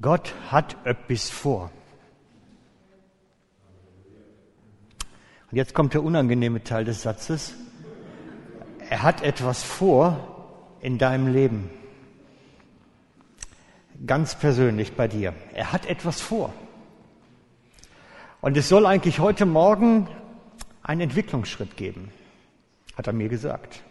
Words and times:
Gott 0.00 0.34
hat 0.50 0.76
etwas 0.84 1.30
vor. 1.30 1.70
Und 5.50 5.56
jetzt 5.56 5.74
kommt 5.74 5.94
der 5.94 6.02
unangenehme 6.02 6.62
Teil 6.62 6.84
des 6.84 7.02
Satzes. 7.02 7.54
Er 8.90 9.02
hat 9.02 9.22
etwas 9.22 9.62
vor 9.62 10.48
in 10.80 10.98
deinem 10.98 11.32
Leben. 11.32 11.70
Ganz 14.06 14.34
persönlich 14.34 14.92
bei 14.92 15.08
dir. 15.08 15.32
Er 15.54 15.72
hat 15.72 15.86
etwas 15.86 16.20
vor. 16.20 16.52
Und 18.42 18.56
es 18.56 18.68
soll 18.68 18.86
eigentlich 18.86 19.18
heute 19.18 19.46
Morgen 19.46 20.08
einen 20.82 21.00
Entwicklungsschritt 21.00 21.76
geben, 21.76 22.12
hat 22.96 23.06
er 23.06 23.12
mir 23.12 23.28
gesagt. 23.28 23.82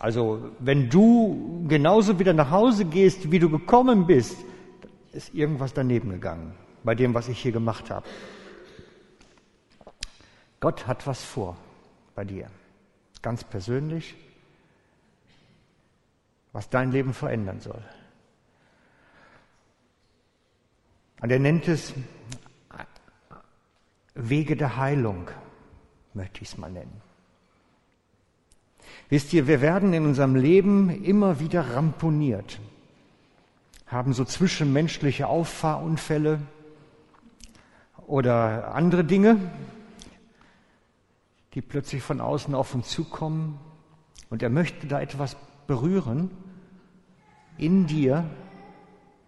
Also 0.00 0.50
wenn 0.60 0.88
du 0.88 1.66
genauso 1.68 2.18
wieder 2.18 2.32
nach 2.32 2.50
Hause 2.50 2.86
gehst, 2.86 3.30
wie 3.30 3.38
du 3.38 3.50
gekommen 3.50 4.06
bist, 4.06 4.38
ist 5.12 5.34
irgendwas 5.34 5.74
daneben 5.74 6.08
gegangen 6.08 6.54
bei 6.82 6.94
dem, 6.94 7.12
was 7.12 7.28
ich 7.28 7.38
hier 7.38 7.52
gemacht 7.52 7.90
habe. 7.90 8.08
Gott 10.58 10.86
hat 10.86 11.06
was 11.06 11.22
vor 11.22 11.58
bei 12.14 12.24
dir, 12.24 12.50
ganz 13.20 13.44
persönlich, 13.44 14.14
was 16.52 16.70
dein 16.70 16.92
Leben 16.92 17.12
verändern 17.12 17.60
soll. 17.60 17.82
Und 21.20 21.30
er 21.30 21.38
nennt 21.38 21.68
es 21.68 21.92
Wege 24.14 24.56
der 24.56 24.78
Heilung, 24.78 25.28
möchte 26.14 26.40
ich 26.40 26.48
es 26.48 26.56
mal 26.56 26.70
nennen. 26.70 27.02
Wisst 29.10 29.32
ihr, 29.32 29.48
wir 29.48 29.60
werden 29.60 29.92
in 29.92 30.06
unserem 30.06 30.36
Leben 30.36 31.02
immer 31.02 31.40
wieder 31.40 31.74
ramponiert, 31.74 32.60
haben 33.88 34.12
so 34.12 34.24
zwischenmenschliche 34.24 35.26
Auffahrunfälle 35.26 36.40
oder 38.06 38.72
andere 38.72 39.02
Dinge, 39.02 39.36
die 41.54 41.60
plötzlich 41.60 42.04
von 42.04 42.20
außen 42.20 42.54
auf 42.54 42.72
uns 42.72 42.88
zukommen 42.88 43.58
und 44.30 44.44
er 44.44 44.50
möchte 44.50 44.86
da 44.86 45.00
etwas 45.00 45.36
berühren 45.66 46.30
in 47.58 47.88
dir, 47.88 48.24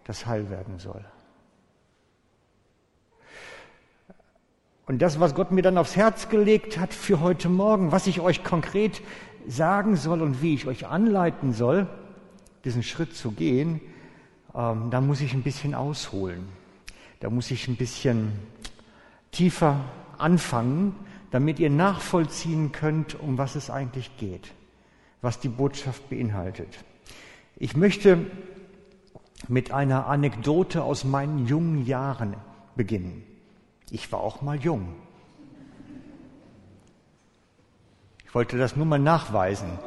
das 0.05 0.25
heil 0.25 0.49
werden 0.49 0.79
soll. 0.79 1.03
Und 4.85 5.01
das, 5.01 5.19
was 5.19 5.33
Gott 5.33 5.51
mir 5.51 5.61
dann 5.61 5.77
aufs 5.77 5.95
Herz 5.95 6.29
gelegt 6.29 6.77
hat 6.77 6.93
für 6.93 7.21
heute 7.21 7.47
Morgen, 7.47 7.91
was 7.91 8.07
ich 8.07 8.19
euch 8.19 8.43
konkret 8.43 9.01
sagen 9.47 9.95
soll 9.95 10.21
und 10.21 10.41
wie 10.41 10.53
ich 10.53 10.67
euch 10.67 10.87
anleiten 10.87 11.53
soll, 11.53 11.87
diesen 12.63 12.83
Schritt 12.83 13.15
zu 13.15 13.31
gehen, 13.31 13.81
ähm, 14.55 14.89
da 14.89 15.01
muss 15.01 15.21
ich 15.21 15.33
ein 15.33 15.43
bisschen 15.43 15.73
ausholen. 15.73 16.47
Da 17.19 17.29
muss 17.29 17.51
ich 17.51 17.67
ein 17.67 17.75
bisschen 17.75 18.33
tiefer 19.31 19.79
anfangen, 20.17 20.95
damit 21.31 21.59
ihr 21.59 21.69
nachvollziehen 21.69 22.71
könnt, 22.71 23.19
um 23.19 23.37
was 23.37 23.55
es 23.55 23.69
eigentlich 23.69 24.15
geht, 24.17 24.53
was 25.21 25.39
die 25.39 25.49
Botschaft 25.49 26.09
beinhaltet. 26.09 26.67
Ich 27.55 27.75
möchte 27.75 28.25
mit 29.47 29.71
einer 29.71 30.07
Anekdote 30.07 30.83
aus 30.83 31.03
meinen 31.03 31.47
jungen 31.47 31.85
Jahren 31.85 32.35
beginnen. 32.75 33.23
Ich 33.89 34.11
war 34.11 34.19
auch 34.19 34.41
mal 34.41 34.57
jung. 34.57 34.95
Ich 38.33 38.35
wollte 38.35 38.57
das 38.57 38.75
nur 38.75 38.87
mal 38.87 38.97
nachweisen. 38.97 39.77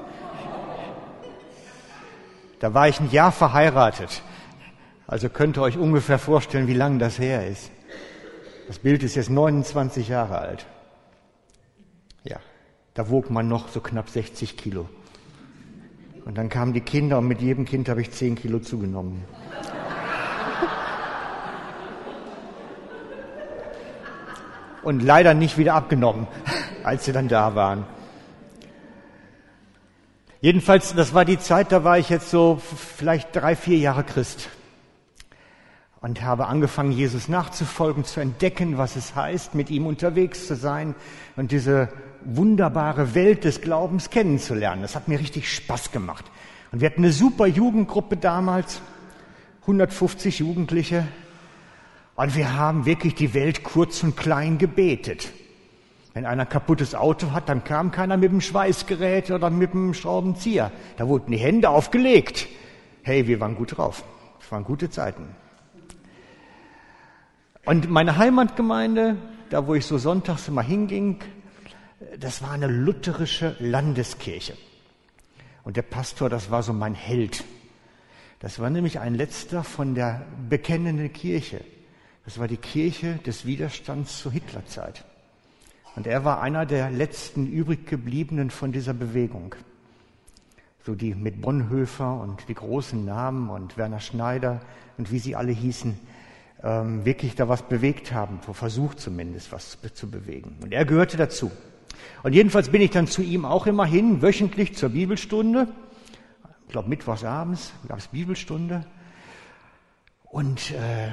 Da 2.61 2.75
war 2.75 2.87
ich 2.87 3.01
ein 3.01 3.11
Jahr 3.11 3.33
verheiratet. 3.33 4.23
Also 5.09 5.29
könnt 5.29 5.59
ihr 5.59 5.63
euch 5.63 5.77
ungefähr 5.77 6.21
vorstellen, 6.21 6.69
wie 6.69 6.75
lang 6.75 7.01
das 7.01 7.19
her 7.19 7.45
ist. 7.49 7.73
Das 8.69 8.79
Bild 8.79 9.03
ist 9.03 9.17
jetzt 9.17 9.31
29 9.31 10.07
Jahre 10.07 10.39
alt. 10.39 10.65
Ja, 12.23 12.37
da 12.95 13.11
wog 13.11 13.31
man 13.31 13.49
noch 13.49 13.67
so 13.67 13.81
knapp 13.81 14.11
60 14.11 14.57
Kilo. 14.57 14.89
Und 16.25 16.39
dann 16.39 16.49
kamen 16.49 16.73
die 16.73 16.83
Kinder 16.83 17.19
und 17.19 17.27
mit 17.27 17.41
jedem 17.41 17.65
Kind 17.65 17.89
habe 17.89 18.01
ich 18.01 18.13
10 18.13 18.37
Kilo 18.37 18.61
zugenommen. 18.61 19.25
Und 24.85 25.03
leider 25.03 25.35
nicht 25.35 25.59
wieder 25.59 25.75
abgenommen, 25.75 26.29
als 26.85 27.07
sie 27.07 27.13
dann 27.13 27.27
da 27.27 27.57
waren. 27.57 27.96
Jedenfalls, 30.47 30.95
das 30.95 31.13
war 31.13 31.25
die 31.25 31.41
Zeit, 31.41 31.73
da 31.73 31.83
war 31.83 31.99
ich 31.99 32.09
jetzt 32.09 32.31
so 32.31 32.63
vielleicht 32.63 33.35
drei, 33.35 33.57
vier 33.57 33.79
Jahre 33.79 34.05
Christ 34.05 34.49
und 36.01 36.23
habe 36.23 36.47
angefangen, 36.47 36.93
Jesus 36.93 37.27
nachzufolgen, 37.27 38.05
zu 38.05 38.21
entdecken, 38.21 38.79
was 38.79 38.95
es 38.95 39.17
heißt, 39.17 39.57
mit 39.57 39.71
ihm 39.71 39.89
unterwegs 39.89 40.47
zu 40.47 40.55
sein 40.55 40.95
und 41.35 41.51
diese 41.51 41.89
wunderbare 42.25 43.17
Welt 43.17 43.43
des 43.43 43.61
Glaubens 43.61 44.09
kennenzulernen. 44.09 44.83
Das 44.83 44.95
hat 44.95 45.09
mir 45.09 45.19
richtig 45.19 45.53
Spaß 45.53 45.91
gemacht. 45.91 46.27
Und 46.71 46.81
wir 46.81 46.91
hatten 46.91 47.03
eine 47.03 47.13
super 47.13 47.49
Jugendgruppe 47.49 48.17
damals, 48.17 48.81
150 49.63 50.39
Jugendliche, 50.39 51.09
und 52.15 52.37
wir 52.37 52.55
haben 52.55 52.87
wirklich 52.87 53.17
die 53.17 53.35
Welt 53.35 53.65
kurz 53.65 54.05
und 54.05 54.17
klein 54.17 54.59
gebetet. 54.59 55.33
Wenn 56.17 56.25
einer 56.25 56.47
kaputtes 56.47 56.95
Auto 56.95 57.33
hat, 57.33 57.51
dann 57.51 57.63
kam 57.63 57.91
keiner 57.91 58.17
mit 58.17 58.33
dem 58.33 58.41
Schweißgerät 58.41 59.31
oder 59.31 59.51
mit 59.51 59.75
dem 59.75 59.93
Schraubenzieher. 59.93 60.73
Da 60.97 61.07
wurden 61.09 61.31
die 61.31 61.37
Hände 61.37 61.69
aufgelegt. 61.69 62.49
Hey, 63.03 63.27
wir 63.27 63.39
waren 63.39 63.55
gut 63.55 63.77
drauf. 63.77 64.03
Es 64.41 64.51
waren 64.51 64.65
gute 64.65 64.89
Zeiten. 64.89 65.29
Und 67.67 67.91
meine 67.91 68.17
Heimatgemeinde, 68.17 69.19
da 69.51 69.67
wo 69.67 69.75
ich 69.75 69.85
so 69.85 69.99
sonntags 69.99 70.49
immer 70.49 70.63
hinging, 70.63 71.19
das 72.19 72.41
war 72.41 72.53
eine 72.53 72.69
lutherische 72.69 73.55
Landeskirche. 73.59 74.55
Und 75.65 75.77
der 75.77 75.83
Pastor, 75.83 76.31
das 76.31 76.51
war 76.51 76.63
so 76.63 76.73
mein 76.73 76.95
Held. 76.95 77.45
Das 78.39 78.59
war 78.59 78.71
nämlich 78.71 79.01
ein 79.01 79.15
letzter 79.15 79.63
von 79.63 79.95
der 79.95 80.25
bekennenden 80.49 81.13
Kirche. 81.13 81.61
Das 82.25 82.39
war 82.39 82.49
die 82.49 82.57
Kirche 82.57 83.17
des 83.27 83.45
Widerstands 83.45 84.23
zur 84.23 84.33
Hitlerzeit. 84.33 85.05
Und 85.97 86.07
er 86.07 86.25
war 86.25 86.43
einer 86.43 86.67
der 86.67 86.91
letzten 86.91 87.47
übrig 87.47 87.87
gebliebenen 87.87 88.51
von 88.51 88.71
dieser 88.71 88.93
Bewegung. 88.93 89.55
So 90.85 90.95
die 90.95 91.15
mit 91.15 91.41
Bonhoeffer 91.41 92.21
und 92.21 92.49
die 92.49 92.55
großen 92.55 93.05
Namen 93.05 93.49
und 93.49 93.77
Werner 93.79 93.99
Schneider 93.99 94.61
und 94.99 95.11
wie 95.11 95.19
sie 95.19 95.35
alle 95.35 95.53
hießen, 95.53 95.99
ähm, 96.63 97.05
wirklich 97.05 97.35
da 97.35 97.49
was 97.49 97.63
bewegt 97.63 98.13
haben, 98.13 98.41
versucht 98.41 99.01
zumindest 99.01 99.51
was 99.53 99.79
zu 99.95 100.11
bewegen. 100.11 100.59
Und 100.63 100.73
er 100.73 100.85
gehörte 100.85 101.17
dazu. 101.17 101.51
Und 102.23 102.35
jedenfalls 102.35 102.69
bin 102.69 102.83
ich 102.83 102.91
dann 102.91 103.07
zu 103.07 103.23
ihm 103.23 103.47
auch 103.47 103.67
immer 103.67 103.87
hin, 103.87 104.21
wöchentlich 104.21 104.77
zur 104.77 104.91
Bibelstunde. 104.91 105.67
Ich 106.67 106.73
glaube, 106.73 106.91
mittwochs 106.91 107.25
abends 107.25 107.73
gab 107.89 107.99
es 107.99 108.09
Bibelstunde. 108.09 108.85
Und 110.25 110.73
äh, 110.73 111.13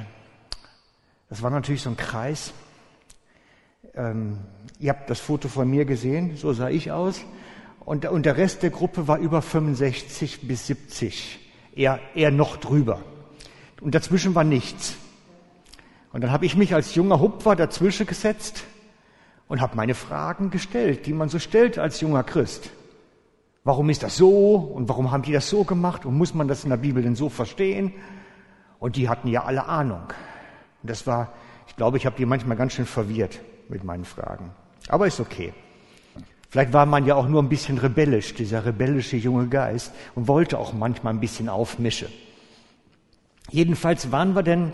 das 1.30 1.40
war 1.40 1.50
natürlich 1.50 1.80
so 1.80 1.90
ein 1.90 1.96
Kreis 1.96 2.52
ähm, 3.96 4.38
ihr 4.78 4.90
habt 4.90 5.08
das 5.08 5.20
Foto 5.20 5.48
von 5.48 5.68
mir 5.68 5.84
gesehen, 5.84 6.36
so 6.36 6.52
sah 6.52 6.68
ich 6.68 6.90
aus. 6.92 7.24
Und, 7.80 8.06
und 8.06 8.26
der 8.26 8.36
Rest 8.36 8.62
der 8.62 8.70
Gruppe 8.70 9.08
war 9.08 9.18
über 9.18 9.42
65 9.42 10.48
bis 10.48 10.66
70, 10.66 11.38
eher, 11.74 12.00
eher 12.14 12.30
noch 12.30 12.56
drüber. 12.56 13.00
Und 13.80 13.94
dazwischen 13.94 14.34
war 14.34 14.44
nichts. 14.44 14.96
Und 16.12 16.22
dann 16.22 16.30
habe 16.30 16.46
ich 16.46 16.56
mich 16.56 16.74
als 16.74 16.94
junger 16.94 17.20
Hupfer 17.20 17.56
dazwischen 17.56 18.06
gesetzt 18.06 18.64
und 19.48 19.60
habe 19.60 19.76
meine 19.76 19.94
Fragen 19.94 20.50
gestellt, 20.50 21.06
die 21.06 21.12
man 21.12 21.28
so 21.28 21.38
stellt 21.38 21.78
als 21.78 22.00
junger 22.00 22.22
Christ. 22.22 22.70
Warum 23.64 23.90
ist 23.90 24.02
das 24.02 24.16
so 24.16 24.56
und 24.56 24.88
warum 24.88 25.10
haben 25.10 25.22
die 25.22 25.32
das 25.32 25.48
so 25.48 25.64
gemacht 25.64 26.06
und 26.06 26.16
muss 26.16 26.34
man 26.34 26.48
das 26.48 26.64
in 26.64 26.70
der 26.70 26.76
Bibel 26.76 27.02
denn 27.02 27.16
so 27.16 27.28
verstehen? 27.28 27.92
Und 28.78 28.96
die 28.96 29.08
hatten 29.08 29.28
ja 29.28 29.44
alle 29.44 29.66
Ahnung. 29.66 30.04
Und 30.82 30.90
das 30.90 31.06
war, 31.06 31.32
ich 31.66 31.76
glaube, 31.76 31.96
ich 31.96 32.06
habe 32.06 32.16
die 32.16 32.26
manchmal 32.26 32.56
ganz 32.56 32.74
schön 32.74 32.86
verwirrt 32.86 33.40
mit 33.68 33.84
meinen 33.84 34.04
Fragen. 34.04 34.50
Aber 34.88 35.06
ist 35.06 35.20
okay. 35.20 35.52
Vielleicht 36.50 36.72
war 36.72 36.86
man 36.86 37.04
ja 37.04 37.16
auch 37.16 37.26
nur 37.26 37.42
ein 37.42 37.48
bisschen 37.48 37.78
rebellisch, 37.78 38.34
dieser 38.34 38.64
rebellische 38.64 39.16
junge 39.16 39.48
Geist, 39.48 39.92
und 40.14 40.28
wollte 40.28 40.58
auch 40.58 40.72
manchmal 40.72 41.12
ein 41.12 41.20
bisschen 41.20 41.48
aufmischen. 41.48 42.08
Jedenfalls 43.50 44.12
waren 44.12 44.34
wir 44.34 44.42
denn 44.42 44.72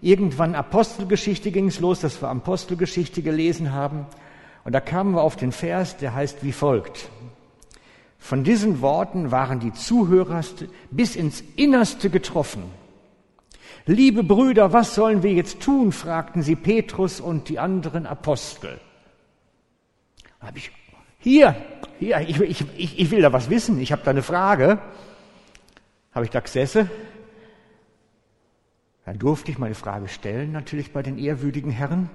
irgendwann 0.00 0.54
Apostelgeschichte 0.54 1.50
ging 1.50 1.68
es 1.68 1.80
los, 1.80 2.00
dass 2.00 2.22
wir 2.22 2.28
Apostelgeschichte 2.28 3.22
gelesen 3.22 3.72
haben. 3.72 4.06
Und 4.64 4.72
da 4.72 4.80
kamen 4.80 5.14
wir 5.14 5.22
auf 5.22 5.36
den 5.36 5.52
Vers, 5.52 5.96
der 5.96 6.14
heißt 6.14 6.44
wie 6.44 6.52
folgt. 6.52 7.10
Von 8.18 8.44
diesen 8.44 8.80
Worten 8.80 9.30
waren 9.30 9.60
die 9.60 9.72
Zuhörer 9.72 10.42
bis 10.90 11.16
ins 11.16 11.42
Innerste 11.56 12.10
getroffen. 12.10 12.64
Liebe 13.86 14.22
Brüder, 14.22 14.72
was 14.72 14.94
sollen 14.94 15.22
wir 15.22 15.32
jetzt 15.32 15.60
tun? 15.60 15.92
fragten 15.92 16.42
sie 16.42 16.56
Petrus 16.56 17.20
und 17.20 17.48
die 17.48 17.58
anderen 17.58 18.06
Apostel. 18.06 18.80
Da 20.40 20.48
habe 20.48 20.58
ich, 20.58 20.70
hier, 21.18 21.56
hier, 21.98 22.20
ich, 22.20 22.40
ich, 22.40 22.98
ich 22.98 23.10
will 23.10 23.22
da 23.22 23.32
was 23.32 23.50
wissen, 23.50 23.80
ich 23.80 23.92
habe 23.92 24.02
da 24.04 24.10
eine 24.10 24.22
Frage. 24.22 24.78
Habe 26.12 26.24
ich 26.24 26.30
da 26.30 26.40
gesessen 26.40 26.90
Dann 29.04 29.18
durfte 29.18 29.50
ich 29.50 29.58
meine 29.58 29.74
Frage 29.74 30.08
stellen, 30.08 30.52
natürlich 30.52 30.92
bei 30.92 31.02
den 31.02 31.18
ehrwürdigen 31.18 31.70
Herren. 31.70 32.10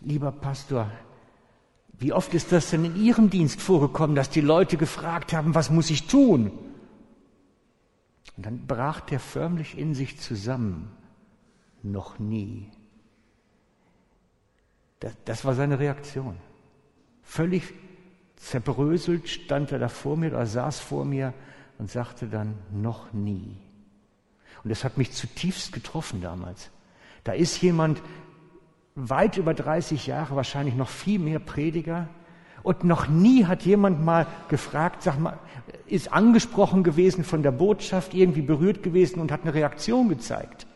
Lieber 0.00 0.32
Pastor, 0.32 0.90
wie 1.92 2.12
oft 2.12 2.34
ist 2.34 2.50
das 2.50 2.70
denn 2.70 2.84
in 2.84 2.96
Ihrem 2.96 3.30
Dienst 3.30 3.62
vorgekommen, 3.62 4.16
dass 4.16 4.30
die 4.30 4.40
Leute 4.40 4.76
gefragt 4.76 5.32
haben, 5.32 5.54
was 5.54 5.70
muss 5.70 5.90
ich 5.90 6.08
tun? 6.08 6.50
Und 8.36 8.46
dann 8.46 8.66
brach 8.66 9.00
der 9.00 9.20
förmlich 9.20 9.76
in 9.76 9.94
sich 9.94 10.18
zusammen. 10.18 10.90
Noch 11.82 12.18
nie. 12.18 12.70
Das, 15.00 15.14
das 15.24 15.44
war 15.44 15.54
seine 15.54 15.78
Reaktion. 15.78 16.36
Völlig 17.22 17.74
zerbröselt 18.36 19.28
stand 19.28 19.72
er 19.72 19.78
da 19.78 19.88
vor 19.88 20.16
mir 20.16 20.28
oder 20.28 20.46
saß 20.46 20.80
vor 20.80 21.04
mir 21.04 21.34
und 21.78 21.90
sagte 21.90 22.26
dann, 22.26 22.54
noch 22.70 23.12
nie. 23.12 23.56
Und 24.62 24.70
das 24.70 24.84
hat 24.84 24.98
mich 24.98 25.12
zutiefst 25.12 25.72
getroffen 25.72 26.20
damals. 26.20 26.70
Da 27.24 27.32
ist 27.32 27.60
jemand 27.62 28.02
weit 28.94 29.36
über 29.36 29.54
30 29.54 30.06
Jahre, 30.06 30.36
wahrscheinlich 30.36 30.74
noch 30.74 30.88
viel 30.88 31.18
mehr 31.18 31.38
Prediger, 31.38 32.08
und 32.62 32.84
noch 32.84 33.08
nie 33.08 33.44
hat 33.44 33.62
jemand 33.62 34.04
mal 34.04 34.26
gefragt, 34.48 35.02
sag 35.02 35.18
mal, 35.18 35.38
ist 35.86 36.12
angesprochen 36.12 36.82
gewesen 36.82 37.24
von 37.24 37.42
der 37.42 37.50
Botschaft, 37.50 38.14
irgendwie 38.14 38.42
berührt 38.42 38.82
gewesen 38.82 39.20
und 39.20 39.32
hat 39.32 39.42
eine 39.42 39.54
Reaktion 39.54 40.08
gezeigt. 40.08 40.66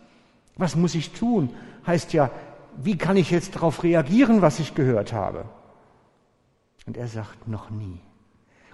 Was 0.56 0.74
muss 0.74 0.94
ich 0.94 1.12
tun? 1.12 1.50
Heißt 1.86 2.12
ja, 2.12 2.30
wie 2.76 2.98
kann 2.98 3.16
ich 3.16 3.30
jetzt 3.30 3.56
darauf 3.56 3.82
reagieren, 3.82 4.42
was 4.42 4.58
ich 4.58 4.74
gehört 4.74 5.12
habe? 5.12 5.44
Und 6.86 6.96
er 6.96 7.08
sagt, 7.08 7.48
noch 7.48 7.70
nie. 7.70 8.00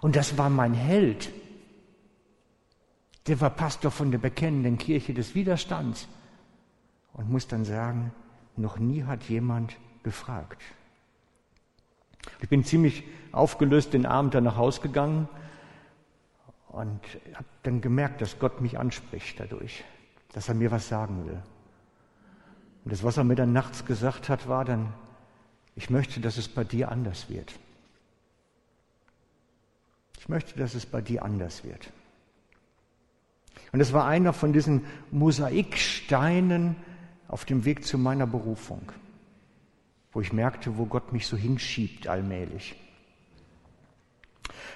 Und 0.01 0.17
das 0.17 0.37
war 0.39 0.51
mein 0.51 0.75
Held. 0.75 1.31
Der 3.27 3.41
war 3.41 3.51
Pastor 3.51 3.91
von 3.91 4.11
der 4.11 4.19
bekennenden 4.19 4.79
Kirche 4.79 5.15
des 5.15 5.35
Widerstands 5.35 6.09
und 7.13 7.31
muss 7.31 7.47
dann 7.47 7.65
sagen, 7.65 8.13
noch 8.57 8.79
nie 8.79 9.05
hat 9.05 9.25
jemand 9.25 9.77
gefragt. 10.03 10.61
Ich 12.41 12.49
bin 12.49 12.65
ziemlich 12.65 13.05
aufgelöst 13.33 13.95
den 13.95 14.07
Abend 14.07 14.35
dann 14.35 14.45
nach 14.45 14.57
Hause 14.57 14.81
gegangen 14.81 15.29
und 16.69 17.01
habe 17.35 17.45
dann 17.63 17.81
gemerkt, 17.81 18.21
dass 18.21 18.39
Gott 18.39 18.61
mich 18.61 18.79
anspricht 18.79 19.41
dadurch, 19.41 19.85
dass 20.33 20.49
er 20.49 20.55
mir 20.55 20.71
was 20.71 20.89
sagen 20.89 21.27
will. 21.27 21.43
Und 22.85 22.93
das, 22.93 23.05
was 23.05 23.17
er 23.17 23.25
mir 23.25 23.35
dann 23.35 23.53
nachts 23.53 23.85
gesagt 23.85 24.29
hat, 24.29 24.49
war 24.49 24.65
dann, 24.65 24.93
ich 25.77 25.91
möchte, 25.91 26.21
dass 26.21 26.37
es 26.37 26.49
bei 26.49 26.65
dir 26.65 26.91
anders 26.91 27.29
wird. 27.29 27.53
Ich 30.19 30.29
möchte, 30.29 30.59
dass 30.59 30.75
es 30.75 30.87
bei 30.87 31.01
dir 31.01 31.25
anders 31.25 31.65
wird. 31.65 31.91
Und 33.73 33.81
es 33.81 33.93
war 33.93 34.07
einer 34.07 34.33
von 34.33 34.53
diesen 34.53 34.85
Mosaiksteinen 35.11 36.77
auf 37.29 37.45
dem 37.45 37.65
Weg 37.65 37.87
zu 37.87 37.99
meiner 37.99 38.27
Berufung, 38.27 38.93
wo 40.13 40.21
ich 40.21 40.33
merkte, 40.33 40.77
wo 40.77 40.87
Gott 40.87 41.13
mich 41.13 41.27
so 41.27 41.37
hinschiebt 41.37 42.07
allmählich. 42.07 42.77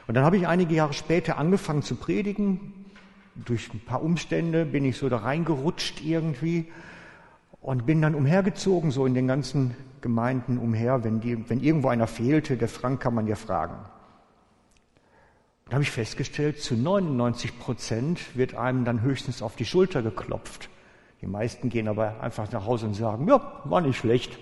Und 0.07 0.15
dann 0.15 0.25
habe 0.25 0.37
ich 0.37 0.47
einige 0.47 0.75
Jahre 0.75 0.93
später 0.93 1.39
angefangen 1.39 1.83
zu 1.83 1.97
predigen. 1.97 2.87
Durch 3.35 3.73
ein 3.75 3.81
paar 3.81 4.03
Umstände 4.03 4.65
bin 4.65 4.85
ich 4.85 4.97
so 4.97 5.09
da 5.09 5.19
reingerutscht 5.19 6.03
irgendwie 6.03 6.73
und 7.61 7.85
bin 7.85 8.01
dann 8.01 8.15
umhergezogen, 8.15 8.91
so 8.91 9.05
in 9.05 9.15
den 9.15 9.27
ganzen 9.27 9.77
Gemeinden 10.01 10.59
umher. 10.59 11.05
Wenn, 11.05 11.21
die, 11.21 11.49
wenn 11.51 11.61
irgendwo 11.61 11.89
einer 11.89 12.07
fehlte, 12.07 12.57
der 12.57 12.69
Frank 12.69 13.01
kann 13.01 13.15
man 13.15 13.27
ja 13.27 13.35
fragen. 13.35 13.77
Da 15.67 15.73
habe 15.73 15.83
ich 15.83 15.91
festgestellt, 15.91 16.63
zu 16.63 16.77
99 16.77 17.59
Prozent 17.59 18.37
wird 18.37 18.55
einem 18.55 18.85
dann 18.85 19.03
höchstens 19.03 19.43
auf 19.43 19.57
die 19.57 19.65
Schulter 19.65 20.01
geklopft. 20.01 20.71
Die 21.21 21.27
meisten 21.27 21.69
gehen 21.69 21.89
aber 21.89 22.21
einfach 22.21 22.51
nach 22.53 22.67
Hause 22.67 22.87
und 22.87 22.95
sagen, 22.95 23.27
ja, 23.27 23.63
war 23.65 23.81
nicht 23.81 23.99
schlecht. 23.99 24.39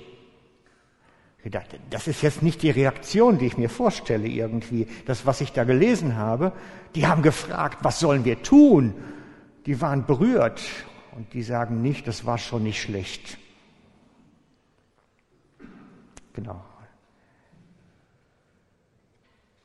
Das 1.91 2.09
ist 2.09 2.23
jetzt 2.23 2.43
nicht 2.43 2.63
die 2.63 2.71
Reaktion, 2.71 3.39
die 3.39 3.47
ich 3.47 3.59
mir 3.59 3.69
vorstelle 3.69 4.27
irgendwie. 4.29 4.87
Das, 5.05 5.27
was 5.27 5.43
ich 5.43 5.53
da 5.53 5.65
gelesen 5.65 6.17
habe, 6.17 6.53
die 6.95 7.07
haben 7.07 7.23
gefragt, 7.23 7.79
was 7.83 8.01
sollen 8.01 8.25
wir 8.25 8.43
tun? 8.43 8.95
Die 9.67 9.81
waren 9.81 10.07
berührt 10.07 10.63
und 11.17 11.33
die 11.35 11.43
sagen 11.43 11.83
nicht, 11.83 12.09
das 12.09 12.25
war 12.25 12.39
schon 12.39 12.63
nicht 12.63 12.81
schlecht. 12.81 13.37
Genau. 16.33 16.65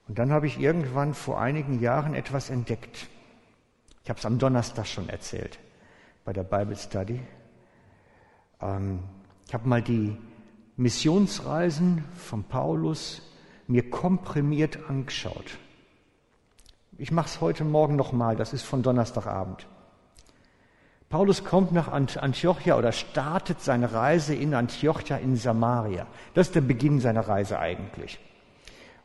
Und 0.07 0.19
dann 0.19 0.31
habe 0.31 0.47
ich 0.47 0.59
irgendwann 0.59 1.13
vor 1.13 1.39
einigen 1.39 1.79
Jahren 1.79 2.13
etwas 2.13 2.49
entdeckt. 2.49 3.07
Ich 4.03 4.09
habe 4.09 4.19
es 4.19 4.25
am 4.25 4.39
Donnerstag 4.39 4.87
schon 4.87 5.07
erzählt 5.07 5.59
bei 6.25 6.33
der 6.33 6.43
Bible 6.43 6.75
Study. 6.75 7.21
Ähm, 8.61 9.03
ich 9.47 9.53
habe 9.53 9.67
mal 9.67 9.81
die 9.81 10.17
Missionsreisen 10.79 12.05
von 12.15 12.45
Paulus 12.45 13.21
mir 13.67 13.89
komprimiert 13.89 14.79
angeschaut. 14.87 15.57
Ich 16.97 17.11
mache 17.11 17.27
es 17.27 17.41
heute 17.41 17.65
Morgen 17.65 17.97
nochmal, 17.97 18.37
das 18.37 18.53
ist 18.53 18.63
von 18.63 18.81
Donnerstagabend. 18.81 19.67
Paulus 21.09 21.43
kommt 21.43 21.73
nach 21.73 21.89
Antiochia 21.89 22.77
oder 22.77 22.93
startet 22.93 23.59
seine 23.59 23.91
Reise 23.91 24.33
in 24.33 24.53
Antiochia 24.53 25.17
in 25.17 25.35
Samaria. 25.35 26.07
Das 26.33 26.47
ist 26.47 26.55
der 26.55 26.61
Beginn 26.61 27.01
seiner 27.01 27.27
Reise 27.27 27.59
eigentlich. 27.59 28.17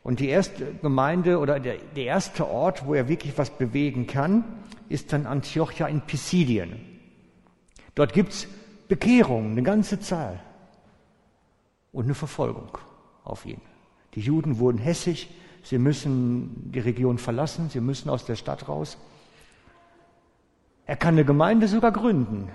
Und 0.01 0.21
die 0.21 0.29
erste 0.29 0.75
Gemeinde 0.75 1.39
oder 1.39 1.59
der, 1.59 1.75
der 1.93 2.05
erste 2.05 2.47
Ort, 2.47 2.85
wo 2.85 2.93
er 2.93 3.09
wirklich 3.09 3.37
was 3.37 3.49
bewegen 3.49 4.07
kann, 4.07 4.45
ist 4.87 5.11
dann 5.11 5.25
Antiochia 5.25 5.87
in 5.87 5.99
Pisidien. 5.99 6.79
Dort 7.95 8.13
gibt's 8.13 8.47
Bekehrungen, 8.87 9.51
eine 9.51 9.63
ganze 9.63 9.99
Zahl. 9.99 10.39
Und 11.95 12.03
eine 12.03 12.13
Verfolgung 12.13 12.77
auf 13.23 13.45
ihn. 13.45 13.61
Die 14.15 14.19
Juden 14.19 14.59
wurden 14.59 14.79
hässig, 14.79 15.33
sie 15.63 15.77
müssen 15.77 16.69
die 16.73 16.79
Region 16.79 17.17
verlassen, 17.17 17.69
sie 17.69 17.79
müssen 17.79 18.09
aus 18.09 18.25
der 18.25 18.35
Stadt 18.35 18.67
raus. 18.67 18.97
Er 20.85 20.97
kann 20.97 21.13
eine 21.13 21.23
Gemeinde 21.23 21.69
sogar 21.69 21.93
gründen. 21.93 22.49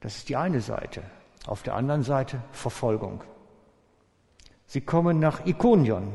Das 0.00 0.16
ist 0.16 0.30
die 0.30 0.36
eine 0.36 0.62
Seite. 0.62 1.02
Auf 1.46 1.62
der 1.64 1.74
anderen 1.74 2.02
Seite 2.02 2.40
Verfolgung. 2.50 3.22
Sie 4.64 4.80
kommen 4.80 5.20
nach 5.20 5.44
Ikonion. 5.44 6.14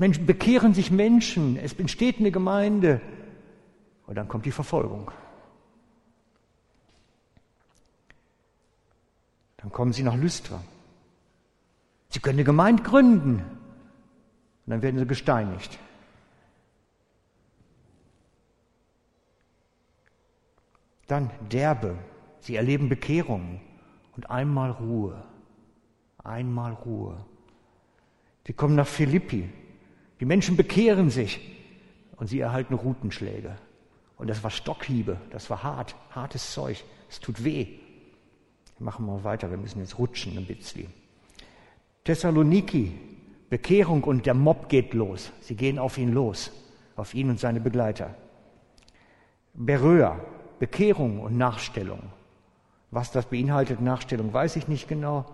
Menschen 0.00 0.26
bekehren 0.26 0.74
sich 0.74 0.90
Menschen, 0.90 1.56
es 1.56 1.74
entsteht 1.74 2.18
eine 2.18 2.32
Gemeinde 2.32 3.00
und 4.08 4.16
dann 4.16 4.26
kommt 4.26 4.44
die 4.44 4.50
Verfolgung. 4.50 5.12
Dann 9.58 9.70
kommen 9.70 9.92
sie 9.92 10.02
nach 10.02 10.16
Lystra. 10.16 10.62
Sie 12.08 12.20
können 12.20 12.38
eine 12.38 12.44
Gemeinde 12.44 12.82
gründen 12.82 13.42
und 14.64 14.70
dann 14.70 14.82
werden 14.82 14.98
sie 14.98 15.06
gesteinigt. 15.06 15.78
Dann 21.06 21.30
Derbe. 21.50 21.98
Sie 22.40 22.56
erleben 22.56 22.88
Bekehrung 22.88 23.60
und 24.16 24.30
einmal 24.30 24.70
Ruhe. 24.70 25.22
Einmal 26.22 26.72
Ruhe. 26.72 27.24
Sie 28.46 28.52
kommen 28.52 28.76
nach 28.76 28.86
Philippi. 28.86 29.52
Die 30.20 30.24
Menschen 30.24 30.56
bekehren 30.56 31.10
sich 31.10 31.40
und 32.16 32.28
sie 32.28 32.40
erhalten 32.40 32.74
Rutenschläge. 32.74 33.56
Und 34.16 34.28
das 34.28 34.42
war 34.42 34.50
Stockhiebe, 34.50 35.20
das 35.30 35.48
war 35.50 35.62
hart, 35.62 35.94
hartes 36.10 36.52
Zeug. 36.52 36.84
Es 37.08 37.20
tut 37.20 37.44
weh. 37.44 37.78
Machen 38.78 39.06
wir 39.06 39.24
weiter, 39.24 39.50
wir 39.50 39.58
müssen 39.58 39.80
jetzt 39.80 39.98
rutschen 39.98 40.36
ein 40.38 40.46
bisschen. 40.46 40.86
Thessaloniki, 42.04 42.92
Bekehrung 43.50 44.04
und 44.04 44.26
der 44.26 44.34
Mob 44.34 44.68
geht 44.68 44.94
los. 44.94 45.32
Sie 45.40 45.56
gehen 45.56 45.78
auf 45.78 45.98
ihn 45.98 46.12
los, 46.12 46.52
auf 46.96 47.14
ihn 47.14 47.30
und 47.30 47.40
seine 47.40 47.60
Begleiter. 47.60 48.14
Beröa, 49.54 50.20
Bekehrung 50.58 51.20
und 51.20 51.36
Nachstellung. 51.36 52.02
Was 52.90 53.10
das 53.10 53.26
beinhaltet, 53.26 53.80
Nachstellung, 53.80 54.32
weiß 54.32 54.56
ich 54.56 54.68
nicht 54.68 54.88
genau. 54.88 55.26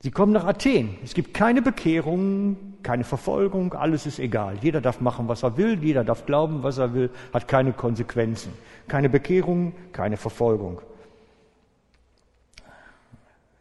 Sie 0.00 0.10
kommen 0.10 0.32
nach 0.32 0.44
Athen. 0.44 0.98
Es 1.02 1.14
gibt 1.14 1.32
keine 1.32 1.62
Bekehrung, 1.62 2.74
keine 2.82 3.04
Verfolgung, 3.04 3.72
alles 3.72 4.04
ist 4.04 4.18
egal. 4.18 4.58
Jeder 4.60 4.82
darf 4.82 5.00
machen, 5.00 5.28
was 5.28 5.42
er 5.42 5.56
will, 5.56 5.82
jeder 5.82 6.04
darf 6.04 6.26
glauben, 6.26 6.62
was 6.62 6.76
er 6.76 6.92
will, 6.92 7.10
hat 7.32 7.48
keine 7.48 7.72
Konsequenzen. 7.72 8.52
Keine 8.86 9.08
Bekehrung, 9.08 9.72
keine 9.92 10.18
Verfolgung. 10.18 10.82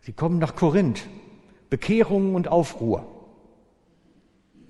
Sie 0.04 0.14
kommen 0.14 0.38
nach 0.38 0.56
Korinth. 0.56 1.08
Bekehrung 1.70 2.36
und 2.36 2.48
Aufruhr. 2.48 3.06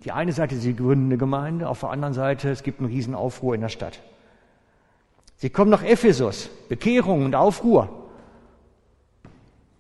Die 0.06 0.12
eine 0.12 0.32
Seite, 0.32 0.56
sie 0.56 0.76
gründen 0.76 1.08
eine 1.08 1.18
Gemeinde, 1.18 1.68
auf 1.68 1.82
der 1.82 1.90
anderen 1.90 2.14
Seite, 2.14 2.50
es 2.50 2.64
gibt 2.64 2.80
einen 2.80 2.90
Riesenaufruhr 2.90 3.56
in 3.56 3.62
der 3.62 3.70
Stadt. 3.70 4.00
Sie 5.38 5.50
kommen 5.50 5.72
nach 5.72 5.84
Ephesus. 5.84 6.50
Bekehrung 6.70 7.26
und 7.26 7.36
Aufruhr. 7.36 7.90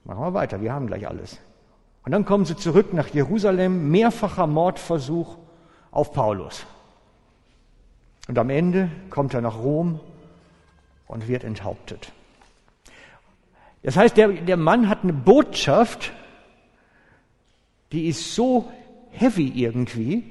Machen 0.03 0.22
wir 0.22 0.33
weiter, 0.33 0.60
wir 0.62 0.74
haben 0.74 0.88
gleich 0.88 1.07
alles. 1.07 1.39
Und 2.03 2.12
dann 2.12 2.25
kommen 2.25 2.45
sie 2.45 2.57
zurück 2.57 2.93
nach 2.93 3.07
Jerusalem, 3.07 3.89
mehrfacher 3.89 4.48
Mordversuch 4.48 5.38
auf 5.91 6.12
Paulus. 6.12 6.65
Und 8.27 8.38
am 8.38 8.50
Ende 8.50 8.89
kommt 9.10 9.33
er 9.33 9.41
nach 9.41 9.60
Rom 9.60 10.00
und 11.07 11.27
wird 11.27 11.43
enthauptet. 11.43 12.12
Das 13.84 13.98
heißt, 13.98 14.16
der, 14.16 14.30
der 14.30 14.58
Mann 14.58 14.90
hat 14.90 15.04
eine 15.04 15.13
Botschaft, 15.13 16.13
die 17.92 18.08
ist 18.08 18.34
so 18.34 18.72
heavy 19.12 19.52
irgendwie, 19.56 20.24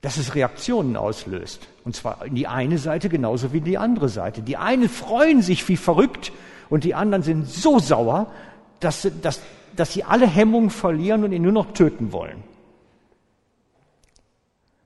dass 0.00 0.16
es 0.16 0.34
Reaktionen 0.34 0.96
auslöst. 0.96 1.68
Und 1.84 1.94
zwar 1.94 2.24
in 2.24 2.34
die 2.34 2.46
eine 2.46 2.78
Seite 2.78 3.08
genauso 3.08 3.52
wie 3.52 3.58
in 3.58 3.64
die 3.64 3.78
andere 3.78 4.08
Seite. 4.08 4.42
Die 4.42 4.56
einen 4.56 4.88
freuen 4.88 5.42
sich 5.42 5.68
wie 5.68 5.76
verrückt 5.76 6.32
und 6.70 6.84
die 6.84 6.94
anderen 6.94 7.22
sind 7.22 7.48
so 7.48 7.78
sauer, 7.78 8.32
dass, 8.80 9.08
dass, 9.20 9.40
dass 9.76 9.92
sie 9.92 10.04
alle 10.04 10.26
Hemmungen 10.26 10.70
verlieren 10.70 11.22
und 11.24 11.32
ihn 11.32 11.42
nur 11.42 11.52
noch 11.52 11.72
töten 11.72 12.12
wollen. 12.12 12.42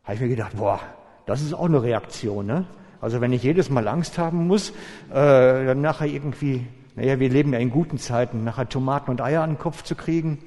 Habe 0.04 0.14
ich 0.14 0.20
mir 0.20 0.28
gedacht, 0.28 0.56
boah, 0.56 0.80
das 1.24 1.42
ist 1.42 1.54
auch 1.54 1.64
eine 1.64 1.82
Reaktion. 1.82 2.46
Ne? 2.46 2.64
Also 3.00 3.20
wenn 3.20 3.32
ich 3.32 3.42
jedes 3.42 3.70
Mal 3.70 3.88
Angst 3.88 4.18
haben 4.18 4.46
muss, 4.46 4.70
äh, 5.10 5.12
dann 5.12 5.80
nachher 5.80 6.06
irgendwie, 6.06 6.66
naja, 6.94 7.18
wir 7.20 7.28
leben 7.28 7.52
ja 7.52 7.58
in 7.58 7.70
guten 7.70 7.98
Zeiten, 7.98 8.44
nachher 8.44 8.68
Tomaten 8.68 9.10
und 9.10 9.20
Eier 9.20 9.42
an 9.42 9.50
den 9.50 9.58
Kopf 9.58 9.82
zu 9.82 9.94
kriegen, 9.94 10.38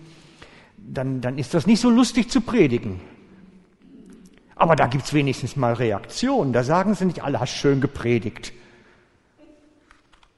dann, 0.77 1.21
dann 1.21 1.37
ist 1.37 1.53
das 1.53 1.67
nicht 1.67 1.79
so 1.79 1.89
lustig 1.89 2.29
zu 2.29 2.41
predigen. 2.41 2.99
Aber 4.55 4.75
da 4.75 4.87
gibt's 4.87 5.13
wenigstens 5.13 5.55
mal 5.55 5.73
Reaktionen. 5.73 6.51
Da 6.51 6.63
sagen 6.63 6.93
sie 6.93 7.05
nicht, 7.05 7.23
alle 7.23 7.39
hast 7.39 7.51
schön 7.51 7.79
gepredigt. 7.79 8.51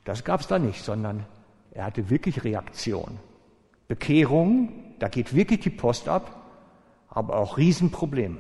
Das 0.03 0.24
gab's 0.24 0.48
da 0.48 0.60
nicht, 0.60 0.84
sondern 0.84 1.25
er 1.72 1.86
hatte 1.86 2.10
wirklich 2.10 2.44
Reaktion. 2.44 3.18
Bekehrung, 3.88 4.70
da 5.00 5.08
geht 5.08 5.34
wirklich 5.34 5.62
die 5.62 5.70
Post 5.70 6.08
ab, 6.08 6.44
aber 7.10 7.36
auch 7.36 7.58
Riesenprobleme. 7.58 8.38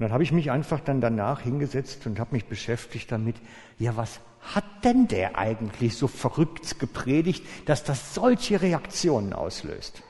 Und 0.00 0.04
dann 0.04 0.12
habe 0.14 0.22
ich 0.22 0.32
mich 0.32 0.50
einfach 0.50 0.80
dann 0.80 1.02
danach 1.02 1.42
hingesetzt 1.42 2.06
und 2.06 2.18
habe 2.18 2.34
mich 2.34 2.46
beschäftigt 2.46 3.12
damit, 3.12 3.36
ja, 3.78 3.98
was 3.98 4.20
hat 4.40 4.64
denn 4.82 5.08
der 5.08 5.36
eigentlich 5.36 5.94
so 5.94 6.08
verrückt 6.08 6.80
gepredigt, 6.80 7.44
dass 7.66 7.84
das 7.84 8.14
solche 8.14 8.62
Reaktionen 8.62 9.34
auslöst? 9.34 10.02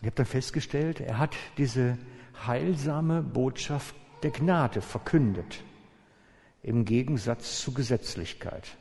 Ich 0.00 0.06
habe 0.06 0.16
dann 0.16 0.26
festgestellt, 0.26 0.98
er 0.98 1.18
hat 1.18 1.36
diese 1.56 1.96
heilsame 2.44 3.22
Botschaft 3.22 3.94
der 4.24 4.32
Gnade 4.32 4.80
verkündet, 4.80 5.62
im 6.64 6.84
Gegensatz 6.84 7.60
zu 7.60 7.72
Gesetzlichkeit. 7.72 8.76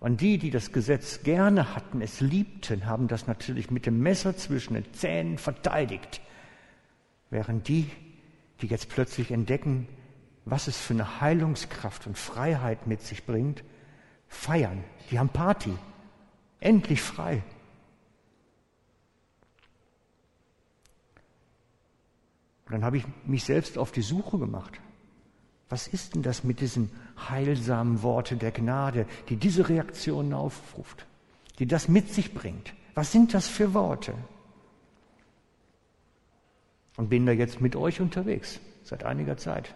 Und 0.00 0.22
die, 0.22 0.38
die 0.38 0.50
das 0.50 0.72
Gesetz 0.72 1.22
gerne 1.22 1.74
hatten, 1.76 2.00
es 2.00 2.20
liebten, 2.20 2.86
haben 2.86 3.06
das 3.06 3.26
natürlich 3.26 3.70
mit 3.70 3.84
dem 3.84 4.00
Messer 4.00 4.34
zwischen 4.34 4.72
den 4.72 4.92
Zähnen 4.94 5.36
verteidigt. 5.36 6.22
Während 7.28 7.68
die, 7.68 7.90
die 8.62 8.66
jetzt 8.66 8.88
plötzlich 8.88 9.30
entdecken, 9.30 9.86
was 10.46 10.68
es 10.68 10.78
für 10.78 10.94
eine 10.94 11.20
Heilungskraft 11.20 12.06
und 12.06 12.16
Freiheit 12.16 12.86
mit 12.86 13.02
sich 13.02 13.26
bringt, 13.26 13.62
feiern. 14.26 14.82
Die 15.10 15.18
haben 15.18 15.28
Party. 15.28 15.72
Endlich 16.60 17.02
frei. 17.02 17.42
Und 22.64 22.72
dann 22.72 22.84
habe 22.84 22.96
ich 22.96 23.04
mich 23.26 23.44
selbst 23.44 23.76
auf 23.76 23.92
die 23.92 24.02
Suche 24.02 24.38
gemacht. 24.38 24.80
Was 25.70 25.86
ist 25.86 26.14
denn 26.14 26.22
das 26.22 26.42
mit 26.42 26.60
diesen 26.60 26.90
heilsamen 27.30 28.02
Worten 28.02 28.40
der 28.40 28.50
Gnade, 28.50 29.06
die 29.28 29.36
diese 29.36 29.68
Reaktionen 29.68 30.34
aufruft, 30.34 31.06
die 31.60 31.66
das 31.66 31.88
mit 31.88 32.12
sich 32.12 32.34
bringt? 32.34 32.74
Was 32.94 33.12
sind 33.12 33.32
das 33.32 33.46
für 33.46 33.72
Worte? 33.72 34.12
Und 36.96 37.08
bin 37.08 37.24
da 37.24 37.32
jetzt 37.32 37.60
mit 37.60 37.76
euch 37.76 38.00
unterwegs, 38.00 38.58
seit 38.82 39.04
einiger 39.04 39.36
Zeit, 39.36 39.72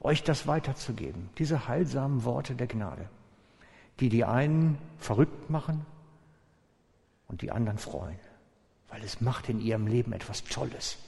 euch 0.00 0.22
das 0.22 0.46
weiterzugeben, 0.46 1.28
diese 1.38 1.66
heilsamen 1.66 2.22
Worte 2.24 2.54
der 2.54 2.68
Gnade, 2.68 3.08
die 3.98 4.08
die 4.08 4.24
einen 4.24 4.78
verrückt 4.98 5.50
machen 5.50 5.84
und 7.26 7.42
die 7.42 7.50
anderen 7.50 7.78
freuen, 7.78 8.18
weil 8.88 9.02
es 9.02 9.20
macht 9.20 9.48
in 9.48 9.60
ihrem 9.60 9.88
Leben 9.88 10.12
etwas 10.12 10.44
Tolles. 10.44 10.98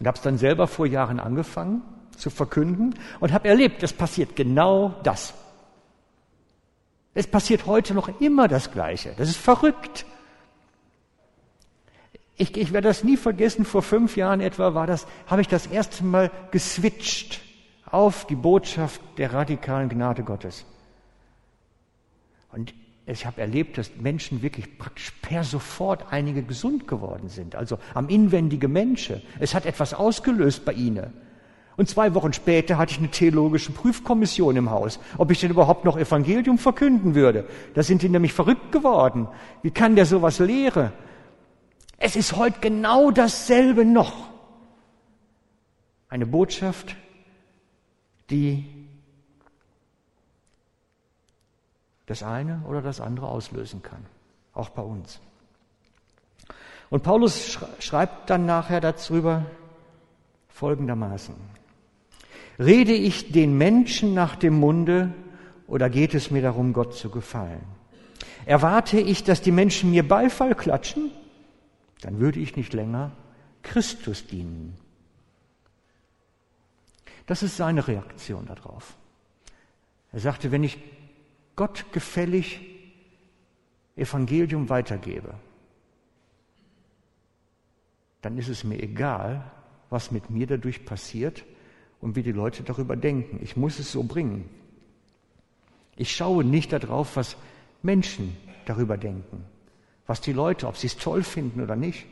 Und 0.00 0.06
habe 0.06 0.16
es 0.16 0.22
dann 0.22 0.38
selber 0.38 0.66
vor 0.66 0.86
Jahren 0.86 1.20
angefangen 1.20 1.82
zu 2.16 2.30
verkünden 2.30 2.94
und 3.20 3.32
habe 3.32 3.48
erlebt, 3.48 3.82
es 3.82 3.92
passiert 3.92 4.34
genau 4.34 4.94
das. 5.02 5.34
Es 7.12 7.26
passiert 7.26 7.66
heute 7.66 7.94
noch 7.94 8.20
immer 8.20 8.48
das 8.48 8.72
Gleiche. 8.72 9.14
Das 9.16 9.28
ist 9.28 9.36
verrückt. 9.36 10.06
Ich, 12.36 12.56
ich 12.56 12.72
werde 12.72 12.88
das 12.88 13.04
nie 13.04 13.16
vergessen. 13.16 13.64
Vor 13.64 13.82
fünf 13.82 14.16
Jahren 14.16 14.40
etwa 14.40 14.74
war 14.74 14.86
das, 14.86 15.06
habe 15.26 15.42
ich 15.42 15.48
das 15.48 15.66
erste 15.66 16.04
Mal 16.04 16.30
geswitcht 16.50 17.40
auf 17.84 18.26
die 18.26 18.36
Botschaft 18.36 19.00
der 19.18 19.34
radikalen 19.34 19.88
Gnade 19.88 20.22
Gottes. 20.22 20.64
Und 22.52 22.72
ich 23.10 23.26
habe 23.26 23.40
erlebt, 23.40 23.78
dass 23.78 23.90
Menschen 23.96 24.42
wirklich 24.42 24.78
praktisch 24.78 25.12
per 25.22 25.44
sofort 25.44 26.12
einige 26.12 26.42
gesund 26.42 26.86
geworden 26.86 27.28
sind, 27.28 27.54
also 27.54 27.78
am 27.94 28.08
inwendige 28.08 28.68
Menschen. 28.68 29.22
Es 29.38 29.54
hat 29.54 29.66
etwas 29.66 29.94
ausgelöst 29.94 30.64
bei 30.64 30.72
ihnen. 30.72 31.12
Und 31.76 31.88
zwei 31.88 32.14
Wochen 32.14 32.32
später 32.32 32.76
hatte 32.76 32.92
ich 32.92 32.98
eine 32.98 33.10
theologische 33.10 33.72
Prüfkommission 33.72 34.56
im 34.56 34.70
Haus, 34.70 35.00
ob 35.16 35.30
ich 35.30 35.40
denn 35.40 35.50
überhaupt 35.50 35.84
noch 35.84 35.96
Evangelium 35.96 36.58
verkünden 36.58 37.14
würde. 37.14 37.46
Da 37.74 37.82
sind 37.82 38.02
die 38.02 38.08
nämlich 38.08 38.32
verrückt 38.32 38.70
geworden. 38.70 39.28
Wie 39.62 39.70
kann 39.70 39.96
der 39.96 40.06
sowas 40.06 40.38
lehren? 40.38 40.92
Es 41.96 42.16
ist 42.16 42.36
heute 42.36 42.60
genau 42.60 43.10
dasselbe 43.10 43.84
noch. 43.84 44.28
Eine 46.08 46.26
Botschaft, 46.26 46.96
die 48.30 48.79
das 52.10 52.24
eine 52.24 52.60
oder 52.66 52.82
das 52.82 53.00
andere 53.00 53.28
auslösen 53.28 53.82
kann, 53.82 54.04
auch 54.52 54.70
bei 54.70 54.82
uns. 54.82 55.20
Und 56.90 57.04
Paulus 57.04 57.56
schreibt 57.78 58.28
dann 58.30 58.46
nachher 58.46 58.80
darüber 58.80 59.46
folgendermaßen. 60.48 61.36
Rede 62.58 62.94
ich 62.94 63.30
den 63.30 63.56
Menschen 63.56 64.12
nach 64.12 64.34
dem 64.34 64.58
Munde 64.58 65.14
oder 65.68 65.88
geht 65.88 66.14
es 66.14 66.32
mir 66.32 66.42
darum, 66.42 66.72
Gott 66.72 66.96
zu 66.96 67.10
gefallen? 67.10 67.62
Erwarte 68.44 68.98
ich, 68.98 69.22
dass 69.22 69.40
die 69.40 69.52
Menschen 69.52 69.92
mir 69.92 70.06
Beifall 70.06 70.56
klatschen? 70.56 71.12
Dann 72.00 72.18
würde 72.18 72.40
ich 72.40 72.56
nicht 72.56 72.72
länger 72.72 73.12
Christus 73.62 74.26
dienen. 74.26 74.76
Das 77.26 77.44
ist 77.44 77.56
seine 77.56 77.86
Reaktion 77.86 78.46
darauf. 78.46 78.96
Er 80.10 80.18
sagte, 80.18 80.50
wenn 80.50 80.64
ich 80.64 80.78
Gott 81.60 81.92
gefällig 81.92 82.58
Evangelium 83.94 84.70
weitergebe, 84.70 85.34
dann 88.22 88.38
ist 88.38 88.48
es 88.48 88.64
mir 88.64 88.82
egal, 88.82 89.44
was 89.90 90.10
mit 90.10 90.30
mir 90.30 90.46
dadurch 90.46 90.86
passiert 90.86 91.44
und 92.00 92.16
wie 92.16 92.22
die 92.22 92.32
Leute 92.32 92.62
darüber 92.62 92.96
denken. 92.96 93.40
Ich 93.42 93.58
muss 93.58 93.78
es 93.78 93.92
so 93.92 94.02
bringen. 94.04 94.48
Ich 95.96 96.16
schaue 96.16 96.44
nicht 96.44 96.72
darauf, 96.72 97.16
was 97.16 97.36
Menschen 97.82 98.34
darüber 98.64 98.96
denken, 98.96 99.44
was 100.06 100.22
die 100.22 100.32
Leute, 100.32 100.66
ob 100.66 100.78
sie 100.78 100.86
es 100.86 100.96
toll 100.96 101.22
finden 101.22 101.60
oder 101.60 101.76
nicht. 101.76 102.06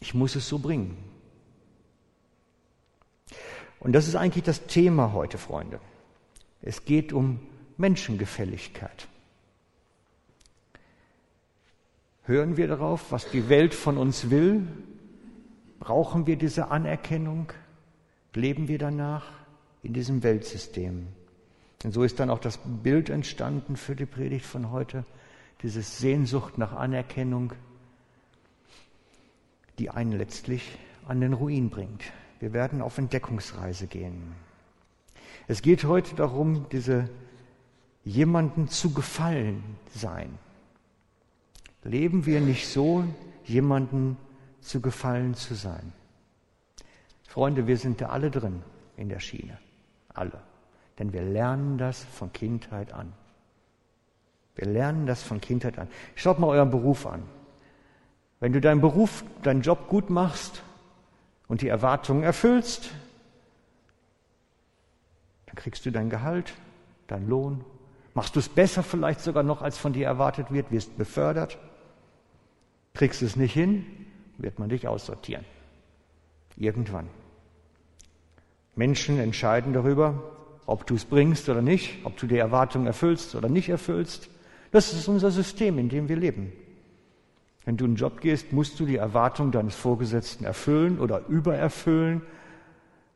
Ich 0.00 0.14
muss 0.14 0.34
es 0.34 0.48
so 0.48 0.60
bringen. 0.60 0.96
Und 3.80 3.92
das 3.92 4.08
ist 4.08 4.16
eigentlich 4.16 4.44
das 4.44 4.66
Thema 4.66 5.12
heute, 5.12 5.36
Freunde. 5.36 5.78
Es 6.62 6.86
geht 6.86 7.12
um 7.12 7.38
Menschengefälligkeit. 7.76 9.08
Hören 12.24 12.56
wir 12.56 12.66
darauf, 12.66 13.12
was 13.12 13.30
die 13.30 13.48
Welt 13.48 13.74
von 13.74 13.98
uns 13.98 14.30
will? 14.30 14.66
Brauchen 15.78 16.26
wir 16.26 16.36
diese 16.36 16.70
Anerkennung? 16.70 17.52
Leben 18.34 18.68
wir 18.68 18.78
danach 18.78 19.24
in 19.82 19.92
diesem 19.92 20.22
Weltsystem? 20.22 21.06
Und 21.84 21.92
so 21.92 22.02
ist 22.02 22.18
dann 22.18 22.30
auch 22.30 22.40
das 22.40 22.58
Bild 22.82 23.10
entstanden 23.10 23.76
für 23.76 23.94
die 23.94 24.06
Predigt 24.06 24.44
von 24.44 24.70
heute, 24.70 25.04
diese 25.62 25.82
Sehnsucht 25.82 26.58
nach 26.58 26.72
Anerkennung, 26.72 27.52
die 29.78 29.90
einen 29.90 30.12
letztlich 30.12 30.78
an 31.06 31.20
den 31.20 31.32
Ruin 31.32 31.70
bringt. 31.70 32.02
Wir 32.40 32.52
werden 32.52 32.82
auf 32.82 32.98
Entdeckungsreise 32.98 33.86
gehen. 33.86 34.34
Es 35.48 35.62
geht 35.62 35.84
heute 35.84 36.16
darum, 36.16 36.66
diese 36.72 37.08
jemanden 38.06 38.68
zu 38.68 38.94
gefallen 38.94 39.62
sein. 39.92 40.38
Leben 41.82 42.24
wir 42.24 42.40
nicht 42.40 42.68
so, 42.68 43.04
jemanden 43.44 44.16
zu 44.60 44.80
gefallen 44.80 45.34
zu 45.34 45.54
sein? 45.54 45.92
Freunde, 47.24 47.66
wir 47.66 47.76
sind 47.76 48.00
da 48.00 48.08
alle 48.08 48.30
drin 48.30 48.62
in 48.96 49.08
der 49.08 49.20
Schiene. 49.20 49.58
Alle. 50.14 50.40
Denn 50.98 51.12
wir 51.12 51.22
lernen 51.22 51.78
das 51.78 52.02
von 52.04 52.32
Kindheit 52.32 52.92
an. 52.92 53.12
Wir 54.54 54.66
lernen 54.68 55.06
das 55.06 55.22
von 55.22 55.40
Kindheit 55.40 55.78
an. 55.78 55.88
Schaut 56.14 56.38
mal 56.38 56.46
euren 56.46 56.70
Beruf 56.70 57.06
an. 57.06 57.22
Wenn 58.38 58.52
du 58.52 58.60
deinen 58.60 58.80
Beruf, 58.80 59.24
deinen 59.42 59.62
Job 59.62 59.88
gut 59.88 60.10
machst 60.10 60.62
und 61.48 61.60
die 61.60 61.68
Erwartungen 61.68 62.22
erfüllst, 62.22 62.90
dann 65.46 65.56
kriegst 65.56 65.84
du 65.84 65.90
dein 65.90 66.08
Gehalt, 66.08 66.54
dein 67.08 67.28
Lohn. 67.28 67.64
Machst 68.16 68.34
du 68.34 68.40
es 68.40 68.48
besser 68.48 68.82
vielleicht 68.82 69.20
sogar 69.20 69.42
noch, 69.42 69.60
als 69.60 69.76
von 69.76 69.92
dir 69.92 70.06
erwartet 70.06 70.50
wird, 70.50 70.72
wirst 70.72 70.96
befördert. 70.96 71.58
Kriegst 72.94 73.20
du 73.20 73.26
es 73.26 73.36
nicht 73.36 73.52
hin, 73.52 73.84
wird 74.38 74.58
man 74.58 74.70
dich 74.70 74.88
aussortieren. 74.88 75.44
Irgendwann. 76.56 77.08
Menschen 78.74 79.18
entscheiden 79.18 79.74
darüber, 79.74 80.14
ob 80.64 80.86
du 80.86 80.94
es 80.94 81.04
bringst 81.04 81.50
oder 81.50 81.60
nicht, 81.60 82.06
ob 82.06 82.16
du 82.16 82.26
die 82.26 82.38
Erwartungen 82.38 82.86
erfüllst 82.86 83.34
oder 83.34 83.50
nicht 83.50 83.68
erfüllst. 83.68 84.30
Das 84.70 84.94
ist 84.94 85.08
unser 85.08 85.30
System, 85.30 85.78
in 85.78 85.90
dem 85.90 86.08
wir 86.08 86.16
leben. 86.16 86.52
Wenn 87.66 87.76
du 87.76 87.84
in 87.84 87.90
einen 87.90 87.96
Job 87.96 88.22
gehst, 88.22 88.50
musst 88.50 88.80
du 88.80 88.86
die 88.86 88.96
Erwartungen 88.96 89.52
deines 89.52 89.74
Vorgesetzten 89.74 90.46
erfüllen 90.46 91.00
oder 91.00 91.26
übererfüllen. 91.28 92.22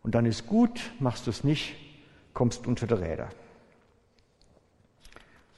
Und 0.03 0.15
dann 0.15 0.27
ist 0.27 0.47
gut, 0.47 0.79
machst 0.99 1.27
du 1.27 1.31
es 1.31 1.43
nicht, 1.43 1.75
kommst 2.35 2.67
unter 2.67 2.87
die 2.87 2.93
Räder. 2.93 3.31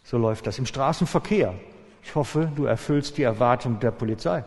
So 0.04 0.18
läuft 0.18 0.46
das 0.46 0.58
im 0.58 0.66
Straßenverkehr. 0.66 1.54
Ich 2.02 2.14
hoffe, 2.14 2.50
du 2.54 2.64
erfüllst 2.64 3.18
die 3.18 3.22
Erwartung 3.22 3.78
der 3.80 3.92
Polizei. 3.92 4.44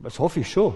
Das 0.00 0.18
hoffe 0.18 0.40
ich 0.40 0.50
schon. 0.50 0.74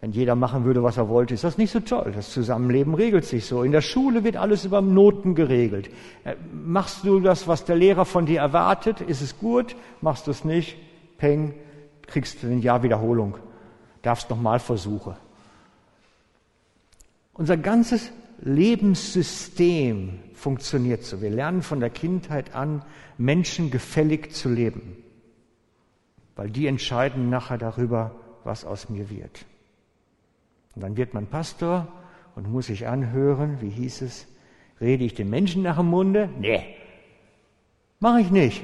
Wenn 0.00 0.12
jeder 0.12 0.36
machen 0.36 0.64
würde, 0.64 0.82
was 0.82 0.96
er 0.96 1.08
wollte, 1.08 1.34
ist 1.34 1.42
das 1.42 1.58
nicht 1.58 1.72
so 1.72 1.80
toll. 1.80 2.12
Das 2.14 2.30
Zusammenleben 2.30 2.94
regelt 2.94 3.24
sich 3.24 3.46
so. 3.46 3.64
In 3.64 3.72
der 3.72 3.80
Schule 3.80 4.22
wird 4.22 4.36
alles 4.36 4.64
über 4.64 4.80
Noten 4.80 5.34
geregelt. 5.34 5.90
Äh, 6.24 6.36
machst 6.52 7.04
du 7.04 7.18
das, 7.18 7.48
was 7.48 7.64
der 7.64 7.74
Lehrer 7.76 8.04
von 8.04 8.24
dir 8.24 8.40
erwartet, 8.40 9.00
ist 9.00 9.22
es 9.22 9.38
gut. 9.38 9.74
Machst 10.00 10.28
du 10.28 10.30
es 10.30 10.44
nicht, 10.44 10.76
peng, 11.16 11.54
kriegst 12.06 12.42
du 12.42 12.46
ein 12.46 12.60
Jahr 12.60 12.84
Wiederholung. 12.84 13.38
Darfst 14.02 14.30
nochmal 14.30 14.60
versuchen. 14.60 15.16
Unser 17.32 17.56
ganzes 17.56 18.12
Lebenssystem 18.40 20.20
funktioniert 20.38 21.04
so. 21.04 21.20
Wir 21.20 21.30
lernen 21.30 21.62
von 21.62 21.80
der 21.80 21.90
Kindheit 21.90 22.54
an, 22.54 22.82
Menschen 23.18 23.70
gefällig 23.70 24.32
zu 24.32 24.48
leben, 24.48 24.96
weil 26.36 26.50
die 26.50 26.66
entscheiden 26.66 27.28
nachher 27.28 27.58
darüber, 27.58 28.14
was 28.44 28.64
aus 28.64 28.88
mir 28.88 29.10
wird. 29.10 29.44
Und 30.74 30.82
dann 30.82 30.96
wird 30.96 31.12
man 31.12 31.26
Pastor 31.26 31.88
und 32.36 32.50
muss 32.50 32.66
sich 32.66 32.86
anhören, 32.86 33.60
wie 33.60 33.70
hieß 33.70 34.02
es, 34.02 34.26
rede 34.80 35.04
ich 35.04 35.14
den 35.14 35.28
Menschen 35.28 35.62
nach 35.62 35.76
dem 35.76 35.86
Munde? 35.86 36.28
Nee, 36.38 36.64
mache 37.98 38.20
ich 38.20 38.30
nicht. 38.30 38.62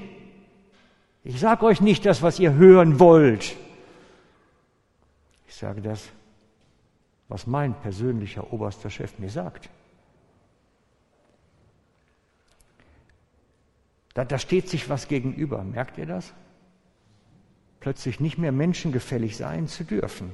Ich 1.24 1.40
sage 1.40 1.64
euch 1.64 1.80
nicht 1.80 2.06
das, 2.06 2.22
was 2.22 2.38
ihr 2.38 2.54
hören 2.54 3.00
wollt. 3.00 3.56
Ich 5.48 5.54
sage 5.54 5.80
das, 5.80 6.08
was 7.28 7.46
mein 7.46 7.74
persönlicher 7.74 8.52
oberster 8.52 8.90
Chef 8.90 9.18
mir 9.18 9.30
sagt. 9.30 9.70
Da, 14.14 14.24
da 14.24 14.38
steht 14.38 14.68
sich 14.68 14.88
was 14.88 15.08
gegenüber, 15.08 15.64
merkt 15.64 15.98
ihr 15.98 16.06
das? 16.06 16.32
Plötzlich 17.80 18.20
nicht 18.20 18.38
mehr 18.38 18.52
menschengefällig 18.52 19.36
sein 19.36 19.66
zu 19.66 19.84
dürfen. 19.84 20.30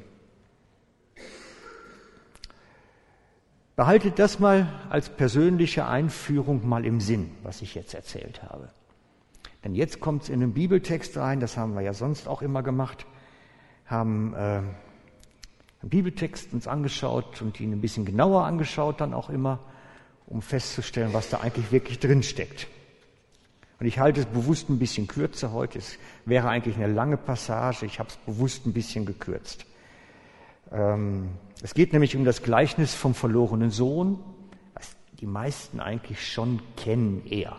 Behaltet 3.74 4.18
das 4.18 4.38
mal 4.38 4.68
als 4.90 5.08
persönliche 5.08 5.86
Einführung 5.86 6.68
mal 6.68 6.84
im 6.84 7.00
Sinn, 7.00 7.30
was 7.42 7.62
ich 7.62 7.74
jetzt 7.74 7.94
erzählt 7.94 8.42
habe. 8.42 8.68
Denn 9.64 9.74
jetzt 9.74 10.00
kommt 10.00 10.24
es 10.24 10.28
in 10.28 10.40
den 10.40 10.52
Bibeltext 10.52 11.16
rein, 11.16 11.40
das 11.40 11.56
haben 11.56 11.74
wir 11.74 11.80
ja 11.80 11.94
sonst 11.94 12.28
auch 12.28 12.42
immer 12.42 12.62
gemacht, 12.62 13.06
haben 13.86 14.34
äh, 14.34 14.36
einen 14.38 14.70
Bibeltext 15.82 16.52
uns 16.52 16.68
angeschaut 16.68 17.40
und 17.40 17.58
ihn 17.58 17.72
ein 17.72 17.80
bisschen 17.80 18.04
genauer 18.04 18.44
angeschaut 18.44 19.00
dann 19.00 19.14
auch 19.14 19.30
immer, 19.30 19.60
um 20.26 20.42
festzustellen, 20.42 21.14
was 21.14 21.30
da 21.30 21.40
eigentlich 21.40 21.72
wirklich 21.72 21.98
drin 21.98 22.22
steckt. 22.22 22.68
Und 23.80 23.86
ich 23.86 23.98
halte 23.98 24.20
es 24.20 24.26
bewusst 24.26 24.68
ein 24.68 24.78
bisschen 24.78 25.06
kürzer 25.06 25.52
heute. 25.52 25.78
Es 25.78 25.98
wäre 26.26 26.48
eigentlich 26.50 26.76
eine 26.76 26.92
lange 26.92 27.16
Passage. 27.16 27.86
Ich 27.86 27.98
habe 27.98 28.10
es 28.10 28.16
bewusst 28.16 28.66
ein 28.66 28.74
bisschen 28.74 29.06
gekürzt. 29.06 29.64
Ähm, 30.70 31.30
es 31.62 31.72
geht 31.72 31.94
nämlich 31.94 32.14
um 32.14 32.26
das 32.26 32.42
Gleichnis 32.42 32.94
vom 32.94 33.14
verlorenen 33.14 33.70
Sohn, 33.70 34.20
was 34.74 34.94
die 35.18 35.26
meisten 35.26 35.80
eigentlich 35.80 36.30
schon 36.30 36.60
kennen 36.76 37.26
eher. 37.26 37.56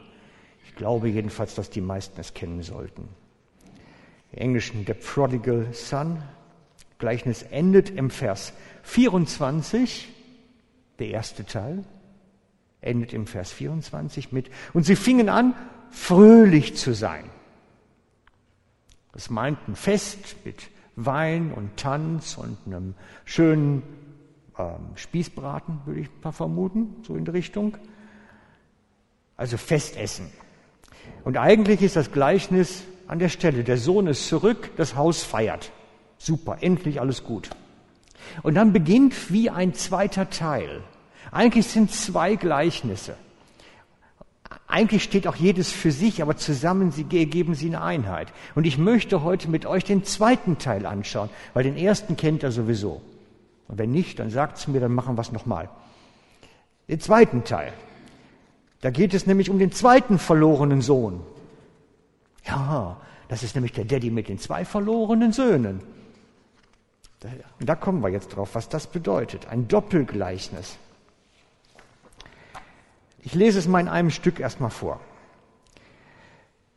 Ich 0.65 0.75
glaube 0.75 1.09
jedenfalls, 1.09 1.55
dass 1.55 1.71
die 1.71 1.81
meisten 1.81 2.21
es 2.21 2.35
kennen 2.35 2.61
sollten. 2.61 3.09
Im 4.31 4.39
Englischen 4.39 4.85
The 4.85 4.93
Prodigal 4.93 5.73
Son. 5.73 6.21
Gleichnis 6.99 7.41
endet 7.41 7.89
im 7.89 8.11
Vers 8.11 8.53
24, 8.83 10.07
der 10.99 11.07
erste 11.07 11.45
Teil, 11.45 11.83
endet 12.79 13.11
im 13.11 13.25
Vers 13.25 13.51
24 13.51 14.31
mit, 14.31 14.51
und 14.73 14.85
sie 14.85 14.95
fingen 14.95 15.27
an, 15.27 15.55
fröhlich 15.91 16.75
zu 16.75 16.93
sein. 16.93 17.29
Das 19.13 19.29
meint 19.29 19.59
ein 19.67 19.75
Fest 19.75 20.37
mit 20.45 20.69
Wein 20.95 21.51
und 21.51 21.77
Tanz 21.77 22.37
und 22.37 22.57
einem 22.65 22.95
schönen 23.25 23.83
ähm, 24.57 24.95
Spießbraten, 24.95 25.81
würde 25.85 26.01
ich 26.01 26.09
mal 26.23 26.31
vermuten, 26.31 26.95
so 27.05 27.15
in 27.15 27.25
die 27.25 27.31
Richtung. 27.31 27.77
Also 29.37 29.57
Festessen. 29.57 30.29
Und 31.23 31.37
eigentlich 31.37 31.81
ist 31.81 31.95
das 31.95 32.11
Gleichnis 32.11 32.83
an 33.07 33.19
der 33.19 33.29
Stelle. 33.29 33.63
Der 33.63 33.77
Sohn 33.77 34.07
ist 34.07 34.27
zurück, 34.27 34.71
das 34.77 34.95
Haus 34.95 35.23
feiert. 35.23 35.71
Super, 36.17 36.57
endlich 36.61 37.01
alles 37.01 37.23
gut. 37.23 37.49
Und 38.43 38.55
dann 38.55 38.71
beginnt 38.71 39.31
wie 39.31 39.49
ein 39.49 39.73
zweiter 39.73 40.29
Teil. 40.29 40.81
Eigentlich 41.31 41.67
sind 41.67 41.91
zwei 41.91 42.35
Gleichnisse. 42.35 43.15
Eigentlich 44.67 45.03
steht 45.03 45.27
auch 45.27 45.35
jedes 45.35 45.71
für 45.71 45.91
sich, 45.91 46.21
aber 46.21 46.37
zusammen 46.37 46.93
geben 47.09 47.55
sie 47.55 47.67
eine 47.67 47.81
Einheit. 47.81 48.33
Und 48.55 48.65
ich 48.65 48.77
möchte 48.77 49.23
heute 49.23 49.49
mit 49.49 49.65
euch 49.65 49.83
den 49.83 50.03
zweiten 50.03 50.57
Teil 50.57 50.85
anschauen, 50.85 51.29
weil 51.53 51.63
den 51.63 51.77
ersten 51.77 52.17
kennt 52.17 52.43
er 52.43 52.51
sowieso. 52.51 53.01
Und 53.67 53.77
wenn 53.77 53.91
nicht, 53.91 54.19
dann 54.19 54.29
sagt 54.29 54.57
es 54.57 54.67
mir, 54.67 54.79
dann 54.79 54.93
machen 54.93 55.15
wir 55.15 55.21
es 55.21 55.31
nochmal. 55.31 55.69
Den 56.87 56.99
zweiten 56.99 57.43
Teil. 57.43 57.71
Da 58.81 58.89
geht 58.89 59.13
es 59.13 59.27
nämlich 59.27 59.49
um 59.49 59.59
den 59.59 59.71
zweiten 59.71 60.19
verlorenen 60.19 60.81
Sohn. 60.81 61.21
Ja, 62.45 62.97
das 63.29 63.43
ist 63.43 63.55
nämlich 63.55 63.71
der 63.71 63.85
Daddy 63.85 64.09
mit 64.09 64.27
den 64.27 64.39
zwei 64.39 64.65
verlorenen 64.65 65.31
Söhnen. 65.31 65.81
Und 67.59 67.69
da 67.69 67.75
kommen 67.75 68.01
wir 68.01 68.09
jetzt 68.09 68.35
drauf, 68.35 68.55
was 68.55 68.67
das 68.67 68.87
bedeutet. 68.87 69.47
Ein 69.47 69.67
Doppelgleichnis. 69.67 70.77
Ich 73.23 73.35
lese 73.35 73.59
es 73.59 73.67
mal 73.67 73.79
in 73.79 73.87
einem 73.87 74.09
Stück 74.09 74.39
erstmal 74.39 74.71
vor. 74.71 74.99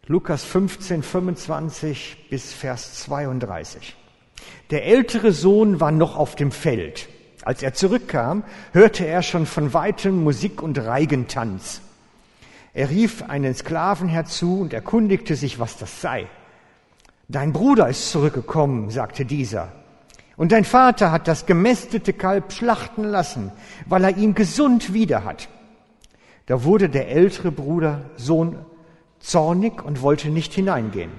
Lukas 0.07 0.45
15, 0.45 1.03
25 1.03 2.27
bis 2.29 2.53
Vers 2.53 3.03
32. 3.05 3.97
Der 4.71 4.85
ältere 4.85 5.33
Sohn 5.33 5.81
war 5.81 5.91
noch 5.91 6.17
auf 6.17 6.37
dem 6.37 6.53
Feld. 6.53 7.09
Als 7.43 7.63
er 7.63 7.73
zurückkam, 7.73 8.45
hörte 8.73 9.07
er 9.07 9.23
schon 9.23 9.47
von 9.47 9.73
weitem 9.73 10.23
Musik 10.23 10.63
und 10.63 10.79
Reigentanz. 10.79 11.81
Er 12.75 12.91
rief 12.91 13.23
einen 13.23 13.55
Sklaven 13.55 14.09
herzu 14.09 14.61
und 14.61 14.75
erkundigte 14.75 15.37
sich, 15.37 15.59
was 15.59 15.79
das 15.79 16.03
sei. 16.03 16.27
Dein 17.29 17.55
Bruder 17.55 17.89
ist 17.89 18.11
zurückgekommen, 18.11 18.91
sagte 18.91 19.25
dieser. 19.25 19.73
Und 20.37 20.53
dein 20.53 20.65
Vater 20.65 21.11
hat 21.13 21.29
das 21.29 21.47
gemästete 21.47 22.13
Kalb 22.13 22.53
schlachten 22.53 23.05
lassen, 23.05 23.53
weil 23.87 24.05
er 24.05 24.17
ihn 24.17 24.35
gesund 24.35 24.93
wieder 24.93 25.25
hat. 25.25 25.49
Da 26.47 26.63
wurde 26.65 26.89
der 26.89 27.09
ältere 27.09 27.51
Bruder 27.51 28.11
Sohn 28.17 28.57
zornig 29.19 29.83
und 29.83 30.03
wollte 30.03 30.29
nicht 30.29 30.53
hineingehen. 30.53 31.11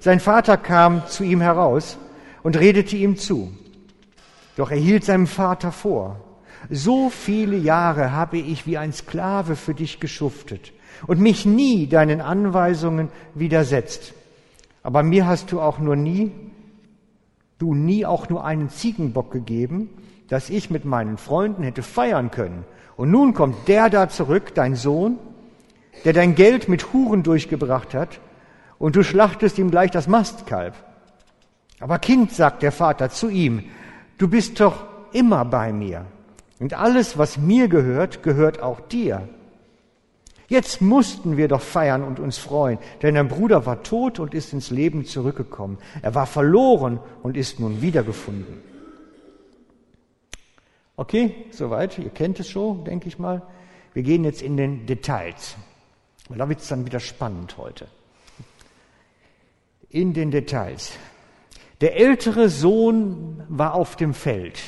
Sein 0.00 0.20
Vater 0.20 0.56
kam 0.56 1.06
zu 1.06 1.24
ihm 1.24 1.40
heraus 1.40 1.98
und 2.42 2.58
redete 2.58 2.96
ihm 2.96 3.16
zu. 3.16 3.52
Doch 4.56 4.70
er 4.70 4.78
hielt 4.78 5.04
seinem 5.04 5.26
Vater 5.26 5.72
vor, 5.72 6.20
so 6.70 7.10
viele 7.10 7.56
Jahre 7.56 8.12
habe 8.12 8.38
ich 8.38 8.66
wie 8.66 8.78
ein 8.78 8.92
Sklave 8.92 9.56
für 9.56 9.74
dich 9.74 10.00
geschuftet 10.00 10.72
und 11.06 11.20
mich 11.20 11.44
nie 11.44 11.86
deinen 11.86 12.22
Anweisungen 12.22 13.10
widersetzt. 13.34 14.14
Aber 14.82 15.02
mir 15.02 15.26
hast 15.26 15.52
du 15.52 15.60
auch 15.60 15.78
nur 15.78 15.96
nie, 15.96 16.32
du 17.58 17.74
nie 17.74 18.06
auch 18.06 18.30
nur 18.30 18.44
einen 18.44 18.70
Ziegenbock 18.70 19.30
gegeben, 19.30 19.90
dass 20.28 20.48
ich 20.48 20.70
mit 20.70 20.86
meinen 20.86 21.18
Freunden 21.18 21.62
hätte 21.62 21.82
feiern 21.82 22.30
können 22.30 22.64
und 22.96 23.10
nun 23.10 23.34
kommt 23.34 23.68
der 23.68 23.90
da 23.90 24.08
zurück, 24.08 24.54
dein 24.54 24.76
Sohn, 24.76 25.18
der 26.04 26.12
dein 26.12 26.34
Geld 26.34 26.68
mit 26.68 26.92
Huren 26.92 27.22
durchgebracht 27.22 27.94
hat, 27.94 28.20
und 28.78 28.96
du 28.96 29.02
schlachtest 29.02 29.58
ihm 29.58 29.70
gleich 29.70 29.90
das 29.90 30.08
Mastkalb. 30.08 30.74
Aber 31.80 31.98
Kind, 31.98 32.32
sagt 32.32 32.62
der 32.62 32.72
Vater 32.72 33.10
zu 33.10 33.28
ihm, 33.28 33.64
du 34.18 34.28
bist 34.28 34.60
doch 34.60 34.84
immer 35.12 35.44
bei 35.44 35.72
mir. 35.72 36.06
Und 36.60 36.74
alles, 36.74 37.18
was 37.18 37.36
mir 37.36 37.68
gehört, 37.68 38.22
gehört 38.22 38.62
auch 38.62 38.80
dir. 38.80 39.28
Jetzt 40.48 40.80
mussten 40.82 41.36
wir 41.36 41.48
doch 41.48 41.62
feiern 41.62 42.02
und 42.02 42.20
uns 42.20 42.38
freuen, 42.38 42.78
denn 43.02 43.14
dein 43.14 43.28
Bruder 43.28 43.66
war 43.66 43.82
tot 43.82 44.18
und 44.18 44.34
ist 44.34 44.52
ins 44.52 44.70
Leben 44.70 45.04
zurückgekommen. 45.04 45.78
Er 46.02 46.14
war 46.14 46.26
verloren 46.26 47.00
und 47.22 47.36
ist 47.36 47.58
nun 47.60 47.80
wiedergefunden. 47.80 48.62
Okay, 50.96 51.46
soweit. 51.50 51.98
Ihr 51.98 52.10
kennt 52.10 52.38
es 52.40 52.48
schon, 52.48 52.84
denke 52.84 53.08
ich 53.08 53.18
mal. 53.18 53.42
Wir 53.92 54.02
gehen 54.02 54.24
jetzt 54.24 54.42
in 54.42 54.56
den 54.56 54.86
Details. 54.86 55.56
Da 56.28 56.48
wird 56.48 56.60
es 56.60 56.68
dann 56.68 56.86
wieder 56.86 57.00
spannend 57.00 57.58
heute. 57.58 57.88
In 59.88 60.14
den 60.14 60.30
Details. 60.30 60.92
Der 61.80 61.96
ältere 61.96 62.48
Sohn 62.48 63.42
war 63.48 63.74
auf 63.74 63.96
dem 63.96 64.14
Feld. 64.14 64.60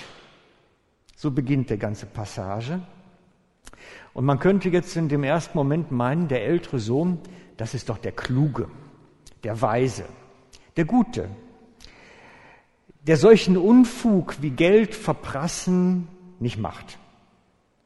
So 1.16 1.30
beginnt 1.30 1.70
der 1.70 1.78
ganze 1.78 2.06
Passage. 2.06 2.80
Und 4.12 4.24
man 4.24 4.38
könnte 4.38 4.68
jetzt 4.68 4.96
in 4.96 5.08
dem 5.08 5.24
ersten 5.24 5.56
Moment 5.56 5.90
meinen, 5.90 6.28
der 6.28 6.44
ältere 6.44 6.78
Sohn, 6.78 7.18
das 7.56 7.74
ist 7.74 7.88
doch 7.88 7.98
der 7.98 8.12
Kluge, 8.12 8.68
der 9.44 9.60
Weise, 9.60 10.04
der 10.76 10.84
Gute, 10.84 11.28
der 13.02 13.16
solchen 13.16 13.56
Unfug 13.56 14.42
wie 14.42 14.50
Geld 14.50 14.94
verprassen 14.94 16.08
nicht 16.40 16.59
macht. 16.59 16.99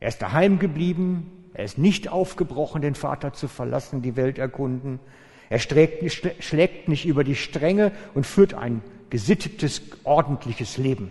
Er 0.00 0.08
ist 0.08 0.22
daheim 0.22 0.58
geblieben, 0.58 1.30
er 1.54 1.64
ist 1.64 1.78
nicht 1.78 2.08
aufgebrochen, 2.08 2.82
den 2.82 2.94
Vater 2.94 3.32
zu 3.32 3.48
verlassen, 3.48 4.02
die 4.02 4.16
Welt 4.16 4.38
erkunden. 4.38 5.00
Er 5.48 5.58
schlägt 5.58 6.88
nicht 6.88 7.06
über 7.06 7.24
die 7.24 7.34
Stränge 7.34 7.92
und 8.14 8.24
führt 8.24 8.54
ein 8.54 8.82
gesittetes, 9.10 9.82
ordentliches 10.04 10.76
Leben. 10.78 11.10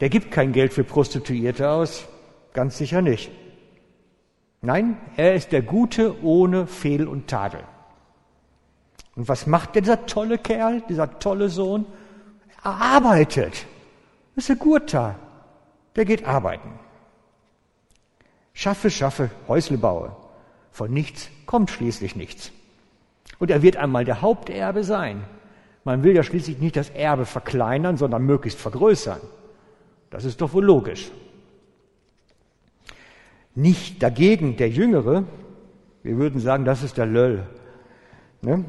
Der 0.00 0.08
gibt 0.08 0.30
kein 0.30 0.52
Geld 0.52 0.72
für 0.72 0.84
Prostituierte 0.84 1.70
aus, 1.70 2.08
Ganz 2.58 2.78
sicher 2.78 3.02
nicht. 3.02 3.30
Nein, 4.62 4.96
er 5.16 5.34
ist 5.34 5.52
der 5.52 5.62
Gute 5.62 6.24
ohne 6.24 6.66
Fehl 6.66 7.06
und 7.06 7.28
Tadel. 7.28 7.60
Und 9.14 9.28
was 9.28 9.46
macht 9.46 9.76
dieser 9.76 10.06
tolle 10.06 10.38
Kerl, 10.38 10.82
dieser 10.88 11.20
tolle 11.20 11.48
Sohn? 11.50 11.86
Er 12.64 12.72
arbeitet. 12.72 13.66
Das 14.34 14.44
ist 14.44 14.50
ein 14.50 14.58
Guter. 14.58 15.14
Der 15.98 16.06
geht 16.06 16.24
arbeiten. 16.24 16.70
Schaffe, 18.54 18.90
schaffe, 18.90 19.30
Häusle 19.48 19.76
baue. 19.76 20.16
Von 20.72 20.90
nichts 20.90 21.28
kommt 21.44 21.70
schließlich 21.70 22.16
nichts. 22.16 22.50
Und 23.38 23.50
er 23.50 23.60
wird 23.60 23.76
einmal 23.76 24.06
der 24.06 24.22
Haupterbe 24.22 24.82
sein. 24.82 25.24
Man 25.84 26.02
will 26.02 26.16
ja 26.16 26.22
schließlich 26.22 26.58
nicht 26.58 26.76
das 26.76 26.88
Erbe 26.88 27.26
verkleinern, 27.26 27.98
sondern 27.98 28.24
möglichst 28.24 28.58
vergrößern. 28.58 29.20
Das 30.08 30.24
ist 30.24 30.40
doch 30.40 30.54
wohl 30.54 30.64
logisch 30.64 31.10
nicht 33.58 34.02
dagegen 34.04 34.56
der 34.56 34.68
Jüngere, 34.68 35.24
wir 36.04 36.16
würden 36.16 36.40
sagen, 36.40 36.64
das 36.64 36.84
ist 36.84 36.96
der 36.96 37.06
Löll. 37.06 37.44
Ne? 38.40 38.64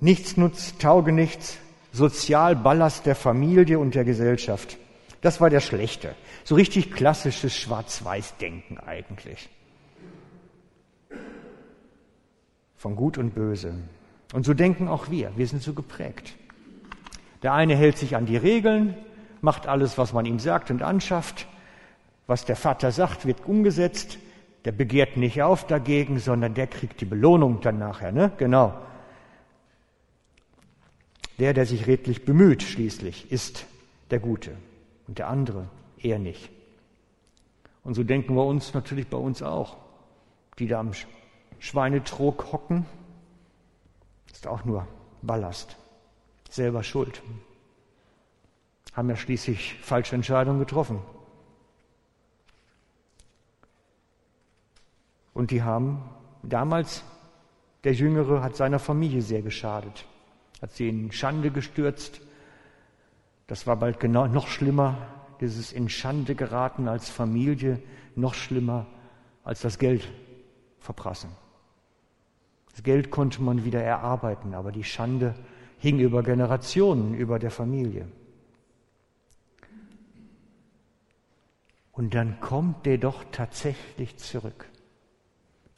Nichts 0.00 0.36
nutzt, 0.36 0.80
tauge 0.80 1.10
nichts, 1.10 1.58
Sozialballast 1.92 3.04
der 3.04 3.16
Familie 3.16 3.80
und 3.80 3.96
der 3.96 4.04
Gesellschaft. 4.04 4.78
Das 5.20 5.40
war 5.40 5.50
der 5.50 5.60
Schlechte. 5.60 6.14
So 6.44 6.54
richtig 6.54 6.92
klassisches 6.92 7.54
Schwarz-Weiß-Denken 7.54 8.78
eigentlich. 8.78 9.48
Von 12.76 12.94
Gut 12.94 13.18
und 13.18 13.34
Böse. 13.34 13.74
Und 14.32 14.46
so 14.46 14.54
denken 14.54 14.86
auch 14.88 15.10
wir. 15.10 15.32
Wir 15.36 15.46
sind 15.46 15.62
so 15.62 15.74
geprägt. 15.74 16.34
Der 17.42 17.52
eine 17.52 17.74
hält 17.74 17.98
sich 17.98 18.14
an 18.14 18.26
die 18.26 18.36
Regeln, 18.36 18.94
macht 19.40 19.66
alles, 19.66 19.98
was 19.98 20.12
man 20.12 20.26
ihm 20.26 20.38
sagt 20.38 20.70
und 20.70 20.82
anschafft. 20.82 21.46
Was 22.26 22.44
der 22.44 22.56
Vater 22.56 22.92
sagt, 22.92 23.26
wird 23.26 23.46
umgesetzt. 23.46 24.18
Der 24.64 24.72
begehrt 24.72 25.16
nicht 25.16 25.42
auf 25.42 25.66
dagegen, 25.66 26.18
sondern 26.18 26.54
der 26.54 26.66
kriegt 26.66 27.00
die 27.00 27.06
Belohnung 27.06 27.60
dann 27.60 27.78
nachher, 27.78 28.12
ne? 28.12 28.32
Genau. 28.36 28.74
Der, 31.38 31.54
der 31.54 31.64
sich 31.64 31.86
redlich 31.86 32.24
bemüht, 32.24 32.62
schließlich, 32.62 33.30
ist 33.32 33.64
der 34.10 34.18
Gute. 34.18 34.56
Und 35.08 35.18
der 35.18 35.28
andere 35.28 35.68
eher 35.98 36.18
nicht. 36.18 36.50
Und 37.82 37.94
so 37.94 38.04
denken 38.04 38.34
wir 38.34 38.44
uns 38.44 38.74
natürlich 38.74 39.08
bei 39.08 39.16
uns 39.16 39.42
auch. 39.42 39.76
Die 40.58 40.66
da 40.66 40.80
am 40.80 40.92
Schweinetrog 41.58 42.52
hocken, 42.52 42.84
ist 44.32 44.46
auch 44.46 44.64
nur 44.64 44.86
Ballast. 45.22 45.76
Selber 46.50 46.82
schuld. 46.82 47.22
Haben 48.92 49.08
ja 49.08 49.16
schließlich 49.16 49.74
falsche 49.80 50.14
Entscheidungen 50.14 50.58
getroffen. 50.58 51.00
Und 55.32 55.50
die 55.52 55.62
haben 55.62 56.02
damals, 56.42 57.04
der 57.84 57.94
Jüngere 57.94 58.42
hat 58.42 58.56
seiner 58.56 58.80
Familie 58.80 59.22
sehr 59.22 59.42
geschadet, 59.42 60.04
hat 60.60 60.72
sie 60.72 60.88
in 60.88 61.12
Schande 61.12 61.50
gestürzt. 61.50 62.20
Das 63.48 63.66
war 63.66 63.74
bald 63.76 63.98
genau 63.98 64.28
noch 64.28 64.46
schlimmer, 64.46 64.96
dieses 65.40 65.72
in 65.72 65.88
Schande 65.88 66.36
geraten 66.36 66.86
als 66.86 67.10
Familie, 67.10 67.82
noch 68.14 68.34
schlimmer 68.34 68.86
als 69.42 69.60
das 69.60 69.80
Geld 69.80 70.08
verprassen. 70.78 71.30
Das 72.70 72.84
Geld 72.84 73.10
konnte 73.10 73.42
man 73.42 73.64
wieder 73.64 73.82
erarbeiten, 73.82 74.54
aber 74.54 74.70
die 74.70 74.84
Schande 74.84 75.34
hing 75.78 75.98
über 75.98 76.22
Generationen 76.22 77.14
über 77.14 77.40
der 77.40 77.50
Familie. 77.50 78.06
Und 81.90 82.14
dann 82.14 82.38
kommt 82.38 82.86
der 82.86 82.98
doch 82.98 83.24
tatsächlich 83.32 84.16
zurück 84.18 84.68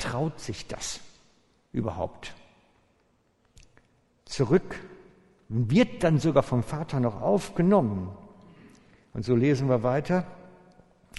traut 0.00 0.40
sich 0.40 0.66
das 0.66 1.00
überhaupt? 1.72 2.34
Zurück 4.24 4.80
wird 5.50 6.04
dann 6.04 6.18
sogar 6.18 6.42
vom 6.42 6.62
Vater 6.62 7.00
noch 7.00 7.20
aufgenommen. 7.20 8.08
Und 9.12 9.24
so 9.24 9.34
lesen 9.34 9.68
wir 9.68 9.82
weiter. 9.82 10.24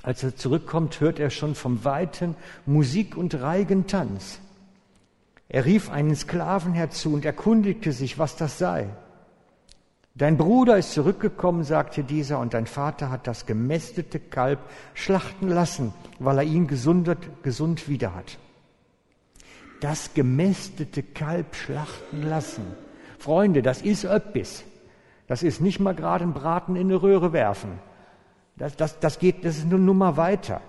Als 0.04 0.24
er 0.24 0.36
zurückkommt, 0.36 1.00
hört 1.00 1.20
er 1.20 1.30
schon 1.30 1.54
vom 1.54 1.84
Weiten 1.84 2.36
Musik 2.66 3.16
und 3.18 3.36
reigen 3.36 3.86
Tanz. 3.86 4.40
Er 5.50 5.66
rief 5.66 5.92
einen 5.92 6.16
Sklaven 6.16 6.74
herzu 6.74 7.14
und 7.14 7.26
erkundigte 7.26 7.92
sich, 7.92 8.18
was 8.18 8.38
das 8.38 8.58
sei. 8.58 8.88
Dein 10.16 10.38
Bruder 10.38 10.78
ist 10.78 10.94
zurückgekommen, 10.94 11.64
sagte 11.64 12.04
dieser, 12.04 12.40
und 12.40 12.54
dein 12.54 12.66
Vater 12.66 13.12
hat 13.12 13.28
das 13.28 13.46
gemästete 13.46 14.20
Kalb 14.20 14.60
schlachten 14.94 15.50
lassen, 15.50 15.94
weil 16.20 16.38
er 16.38 16.44
ihn 16.44 16.68
gesundet, 16.68 17.20
gesund 17.44 17.88
wieder 17.88 18.16
hat 18.16 18.38
das 19.82 20.14
gemästete 20.14 21.04
Kalb 21.04 21.56
schlachten 21.56 22.22
lassen. 22.22 22.64
Freunde, 23.22 23.62
das 23.62 23.82
ist 23.82 24.06
öppis. 24.06 24.64
Das 25.28 25.44
ist 25.44 25.62
nicht 25.62 25.80
mal 25.80 25.96
gerade 25.96 26.26
ein 26.26 26.34
Braten 26.34 26.76
in 26.76 26.88
eine 26.88 27.02
Röhre 27.02 27.32
werfen. 27.32 27.80
Das, 28.58 28.76
das, 28.76 29.00
das 29.00 29.20
geht, 29.20 29.46
das 29.46 29.58
ist 29.58 29.66
eine 29.66 29.80
Nummer 29.80 30.18
weiter. 30.18 30.62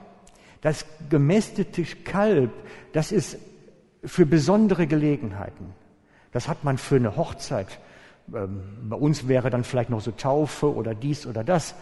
Das 0.61 0.87
gemästete 1.11 1.83
Kalb, 2.05 2.53
das 2.93 3.11
ist 3.11 3.39
für 4.05 4.27
besondere 4.27 4.87
Gelegenheiten. 4.87 5.75
Das 6.31 6.49
hat 6.49 6.63
man 6.65 6.79
für 6.79 6.97
eine 6.97 7.17
Hochzeit. 7.17 7.81
Ähm, 8.33 8.63
bei 8.89 8.97
uns 8.97 9.27
wäre 9.29 9.51
dann 9.51 9.65
vielleicht 9.65 9.91
noch 9.91 10.01
so 10.01 10.13
Taufe 10.13 10.73
oder 10.73 10.95
dies 10.95 11.27
oder 11.27 11.43
das. 11.43 11.75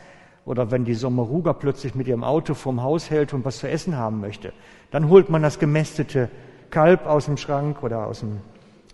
Oder 0.46 0.70
wenn 0.70 0.84
die 0.84 0.94
Sommeruga 0.94 1.52
plötzlich 1.52 1.94
mit 1.94 2.08
ihrem 2.08 2.24
Auto 2.24 2.54
vorm 2.54 2.82
Haus 2.82 3.10
hält 3.10 3.34
und 3.34 3.44
was 3.44 3.58
zu 3.58 3.68
essen 3.68 3.96
haben 3.96 4.20
möchte, 4.20 4.52
dann 4.90 5.08
holt 5.08 5.28
man 5.28 5.42
das 5.42 5.58
gemästete 5.58 6.30
Kalb 6.70 7.06
aus 7.06 7.26
dem 7.26 7.36
Schrank 7.36 7.82
oder 7.82 8.06
aus 8.06 8.20
dem 8.20 8.38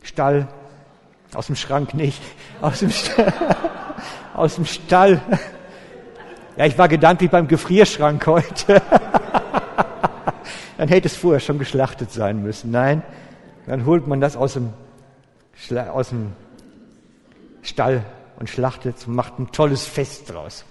Stall. 0.02 0.48
Aus 1.36 1.48
dem 1.48 1.56
Schrank 1.56 1.92
nicht, 1.92 2.22
aus 2.62 2.78
dem, 2.80 2.90
Stall, 2.90 3.34
aus 4.34 4.54
dem 4.54 4.64
Stall. 4.64 5.20
Ja, 6.56 6.64
ich 6.64 6.78
war 6.78 6.88
gedanklich 6.88 7.30
beim 7.30 7.46
Gefrierschrank 7.46 8.26
heute. 8.26 8.80
Dann 10.78 10.88
hätte 10.88 11.08
es 11.08 11.14
vorher 11.14 11.40
schon 11.40 11.58
geschlachtet 11.58 12.10
sein 12.10 12.42
müssen. 12.42 12.70
Nein, 12.70 13.02
dann 13.66 13.84
holt 13.84 14.06
man 14.06 14.20
das 14.20 14.36
aus 14.36 14.54
dem, 14.54 14.72
aus 15.92 16.08
dem 16.08 16.32
Stall 17.60 18.02
und 18.38 18.48
schlachtet 18.48 18.96
und 19.06 19.14
macht 19.14 19.38
ein 19.38 19.52
tolles 19.52 19.86
Fest 19.86 20.32
draus. 20.32 20.64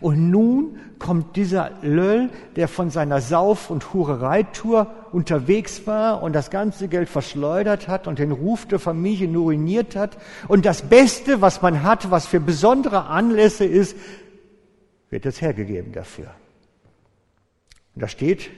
Und 0.00 0.30
nun 0.30 0.78
kommt 0.98 1.36
dieser 1.36 1.72
Löll, 1.82 2.30
der 2.56 2.68
von 2.68 2.90
seiner 2.90 3.20
Sauf- 3.20 3.70
und 3.70 3.92
Hurereitour 3.92 4.94
unterwegs 5.12 5.86
war 5.86 6.22
und 6.22 6.34
das 6.34 6.50
ganze 6.50 6.88
Geld 6.88 7.08
verschleudert 7.08 7.88
hat 7.88 8.06
und 8.06 8.18
den 8.18 8.32
Ruf 8.32 8.66
der 8.66 8.78
Familie 8.78 9.28
ruiniert 9.36 9.96
hat. 9.96 10.18
Und 10.48 10.66
das 10.66 10.82
Beste, 10.82 11.40
was 11.40 11.62
man 11.62 11.82
hat, 11.82 12.10
was 12.10 12.26
für 12.26 12.40
besondere 12.40 13.06
Anlässe 13.06 13.64
ist, 13.64 13.96
wird 15.10 15.24
jetzt 15.24 15.40
hergegeben 15.40 15.92
dafür. 15.92 16.30
Und 17.94 18.02
da 18.02 18.08
steht, 18.08 18.50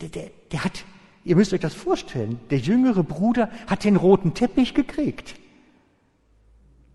der, 0.00 0.08
der, 0.08 0.30
der 0.52 0.64
hat, 0.64 0.84
ihr 1.24 1.36
müsst 1.36 1.52
euch 1.52 1.60
das 1.60 1.74
vorstellen, 1.74 2.38
der 2.50 2.58
jüngere 2.58 3.02
Bruder 3.02 3.50
hat 3.66 3.84
den 3.84 3.96
roten 3.96 4.34
Teppich 4.34 4.74
gekriegt. 4.74 5.34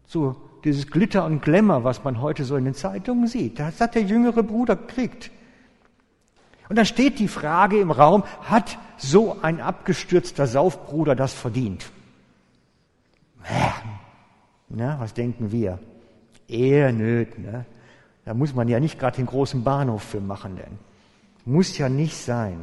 So 0.05 0.35
dieses 0.63 0.87
Glitter 0.87 1.25
und 1.25 1.41
Glamour, 1.41 1.83
was 1.83 2.03
man 2.03 2.21
heute 2.21 2.43
so 2.45 2.55
in 2.55 2.65
den 2.65 2.73
Zeitungen 2.73 3.27
sieht. 3.27 3.59
Das 3.59 3.81
hat 3.81 3.95
der 3.95 4.03
jüngere 4.03 4.43
Bruder 4.43 4.75
gekriegt. 4.75 5.31
Und 6.69 6.77
dann 6.77 6.85
steht 6.85 7.19
die 7.19 7.27
Frage 7.27 7.79
im 7.79 7.91
Raum, 7.91 8.23
hat 8.41 8.77
so 8.97 9.41
ein 9.41 9.59
abgestürzter 9.59 10.47
Saufbruder 10.47 11.15
das 11.15 11.33
verdient? 11.33 11.91
Na, 14.69 14.99
was 14.99 15.13
denken 15.13 15.51
wir? 15.51 15.79
Eher 16.47 16.91
nöt, 16.91 17.37
ne? 17.37 17.65
Da 18.25 18.33
muss 18.33 18.55
man 18.55 18.69
ja 18.69 18.79
nicht 18.79 18.99
gerade 18.99 19.17
den 19.17 19.25
großen 19.25 19.63
Bahnhof 19.63 20.01
für 20.01 20.21
machen, 20.21 20.55
denn 20.55 20.79
muss 21.45 21.77
ja 21.77 21.89
nicht 21.89 22.17
sein. 22.17 22.57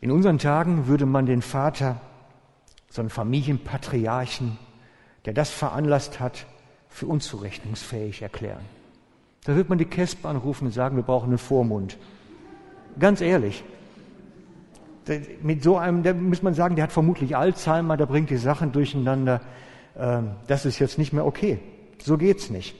In 0.00 0.10
unseren 0.10 0.38
Tagen 0.38 0.88
würde 0.88 1.06
man 1.06 1.26
den 1.26 1.42
Vater, 1.42 2.00
so 2.90 3.00
einen 3.00 3.10
Familienpatriarchen, 3.10 4.58
der 5.28 5.34
das 5.34 5.50
veranlasst 5.50 6.20
hat, 6.20 6.46
für 6.88 7.04
unzurechnungsfähig 7.06 8.22
erklären. 8.22 8.64
Da 9.44 9.56
wird 9.56 9.68
man 9.68 9.76
die 9.76 9.84
Kesper 9.84 10.30
anrufen 10.30 10.64
und 10.64 10.72
sagen, 10.72 10.96
wir 10.96 11.02
brauchen 11.02 11.28
einen 11.28 11.36
Vormund. 11.36 11.98
Ganz 12.98 13.20
ehrlich. 13.20 13.62
Mit 15.42 15.62
so 15.62 15.76
einem, 15.76 16.02
da 16.02 16.14
muss 16.14 16.42
man 16.42 16.54
sagen, 16.54 16.76
der 16.76 16.84
hat 16.84 16.92
vermutlich 16.92 17.36
Alzheimer, 17.36 17.98
der 17.98 18.06
bringt 18.06 18.30
die 18.30 18.38
Sachen 18.38 18.72
durcheinander. 18.72 19.42
Ähm, 19.98 20.30
das 20.46 20.64
ist 20.64 20.78
jetzt 20.78 20.96
nicht 20.96 21.12
mehr 21.12 21.26
okay. 21.26 21.58
So 22.02 22.16
geht's 22.16 22.48
nicht. 22.48 22.74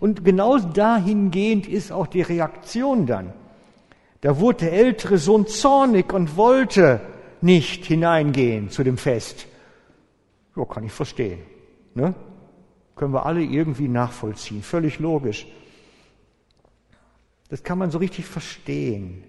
Und 0.00 0.24
genau 0.24 0.56
dahingehend 0.56 1.68
ist 1.68 1.92
auch 1.92 2.06
die 2.06 2.22
Reaktion 2.22 3.04
dann. 3.04 3.34
Da 4.22 4.40
wurde 4.40 4.64
der 4.64 4.72
ältere 4.72 5.18
Sohn 5.18 5.46
zornig 5.46 6.14
und 6.14 6.38
wollte 6.38 7.02
nicht 7.42 7.84
hineingehen 7.84 8.70
zu 8.70 8.84
dem 8.84 8.96
Fest. 8.96 9.46
Ja, 10.56 10.64
kann 10.64 10.84
ich 10.84 10.92
verstehen. 10.92 11.40
Ne? 11.94 12.14
Können 12.96 13.12
wir 13.12 13.26
alle 13.26 13.42
irgendwie 13.42 13.88
nachvollziehen. 13.88 14.62
Völlig 14.62 14.98
logisch. 14.98 15.46
Das 17.48 17.62
kann 17.62 17.78
man 17.78 17.90
so 17.90 17.98
richtig 17.98 18.26
verstehen. 18.26 19.24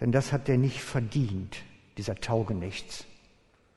Denn 0.00 0.12
das 0.12 0.32
hat 0.32 0.48
er 0.48 0.58
nicht 0.58 0.80
verdient, 0.80 1.58
dieser 1.96 2.16
Taugenichts. 2.16 3.04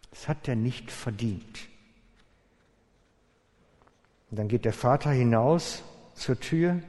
Das 0.09 0.27
hat 0.27 0.47
er 0.47 0.55
nicht 0.55 0.91
verdient. 0.91 1.67
Und 4.31 4.39
dann 4.39 4.47
geht 4.47 4.65
der 4.65 4.73
Vater 4.73 5.11
hinaus 5.11 5.83
zur 6.15 6.39
Tür, 6.39 6.81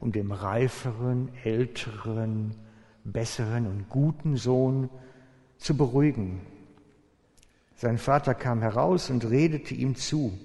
um 0.00 0.12
dem 0.12 0.30
reiferen, 0.30 1.30
älteren, 1.42 2.54
besseren 3.04 3.66
und 3.66 3.88
guten 3.88 4.36
Sohn 4.36 4.90
zu 5.58 5.76
beruhigen. 5.76 6.40
Sein 7.76 7.98
Vater 7.98 8.34
kam 8.34 8.60
heraus 8.60 9.10
und 9.10 9.28
redete 9.28 9.74
ihm 9.74 9.96
zu. 9.96 10.38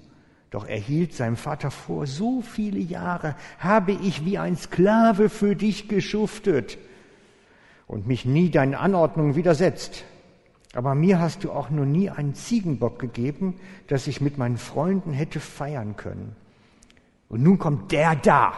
Doch 0.50 0.66
er 0.66 0.78
hielt 0.78 1.14
seinem 1.14 1.36
Vater 1.36 1.70
vor, 1.70 2.06
so 2.06 2.42
viele 2.42 2.80
Jahre 2.80 3.36
habe 3.60 3.92
ich 3.92 4.24
wie 4.24 4.36
ein 4.36 4.56
Sklave 4.56 5.28
für 5.28 5.54
dich 5.54 5.88
geschuftet 5.88 6.76
und 7.86 8.06
mich 8.08 8.24
nie 8.24 8.50
deinen 8.50 8.74
Anordnungen 8.74 9.36
widersetzt. 9.36 10.04
Aber 10.74 10.94
mir 10.94 11.20
hast 11.20 11.44
du 11.44 11.52
auch 11.52 11.70
nur 11.70 11.86
nie 11.86 12.10
einen 12.10 12.34
Ziegenbock 12.34 12.98
gegeben, 12.98 13.58
dass 13.86 14.06
ich 14.06 14.20
mit 14.20 14.38
meinen 14.38 14.56
Freunden 14.56 15.12
hätte 15.12 15.40
feiern 15.40 15.96
können. 15.96 16.36
Und 17.28 17.42
nun 17.42 17.58
kommt 17.58 17.92
der 17.92 18.16
da. 18.16 18.52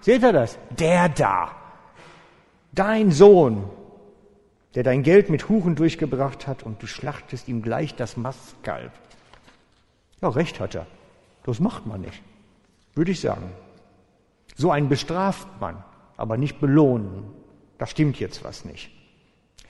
Seht 0.00 0.22
ihr 0.22 0.32
das? 0.32 0.58
Der 0.78 1.08
da. 1.08 1.50
Dein 2.72 3.10
Sohn, 3.10 3.64
der 4.78 4.84
dein 4.84 5.02
Geld 5.02 5.28
mit 5.28 5.48
Huren 5.48 5.74
durchgebracht 5.74 6.46
hat 6.46 6.62
und 6.62 6.80
du 6.80 6.86
schlachtest 6.86 7.48
ihm 7.48 7.62
gleich 7.62 7.96
das 7.96 8.16
Mastkalb. 8.16 8.92
Ja, 10.22 10.28
recht 10.28 10.60
hat 10.60 10.76
er. 10.76 10.86
Das 11.42 11.58
macht 11.58 11.84
man 11.84 12.02
nicht, 12.02 12.22
würde 12.94 13.10
ich 13.10 13.18
sagen. 13.18 13.50
So 14.54 14.70
einen 14.70 14.88
bestraft 14.88 15.48
man, 15.60 15.82
aber 16.16 16.36
nicht 16.36 16.60
belohnen. 16.60 17.24
Da 17.76 17.88
stimmt 17.88 18.20
jetzt 18.20 18.44
was 18.44 18.64
nicht. 18.64 18.92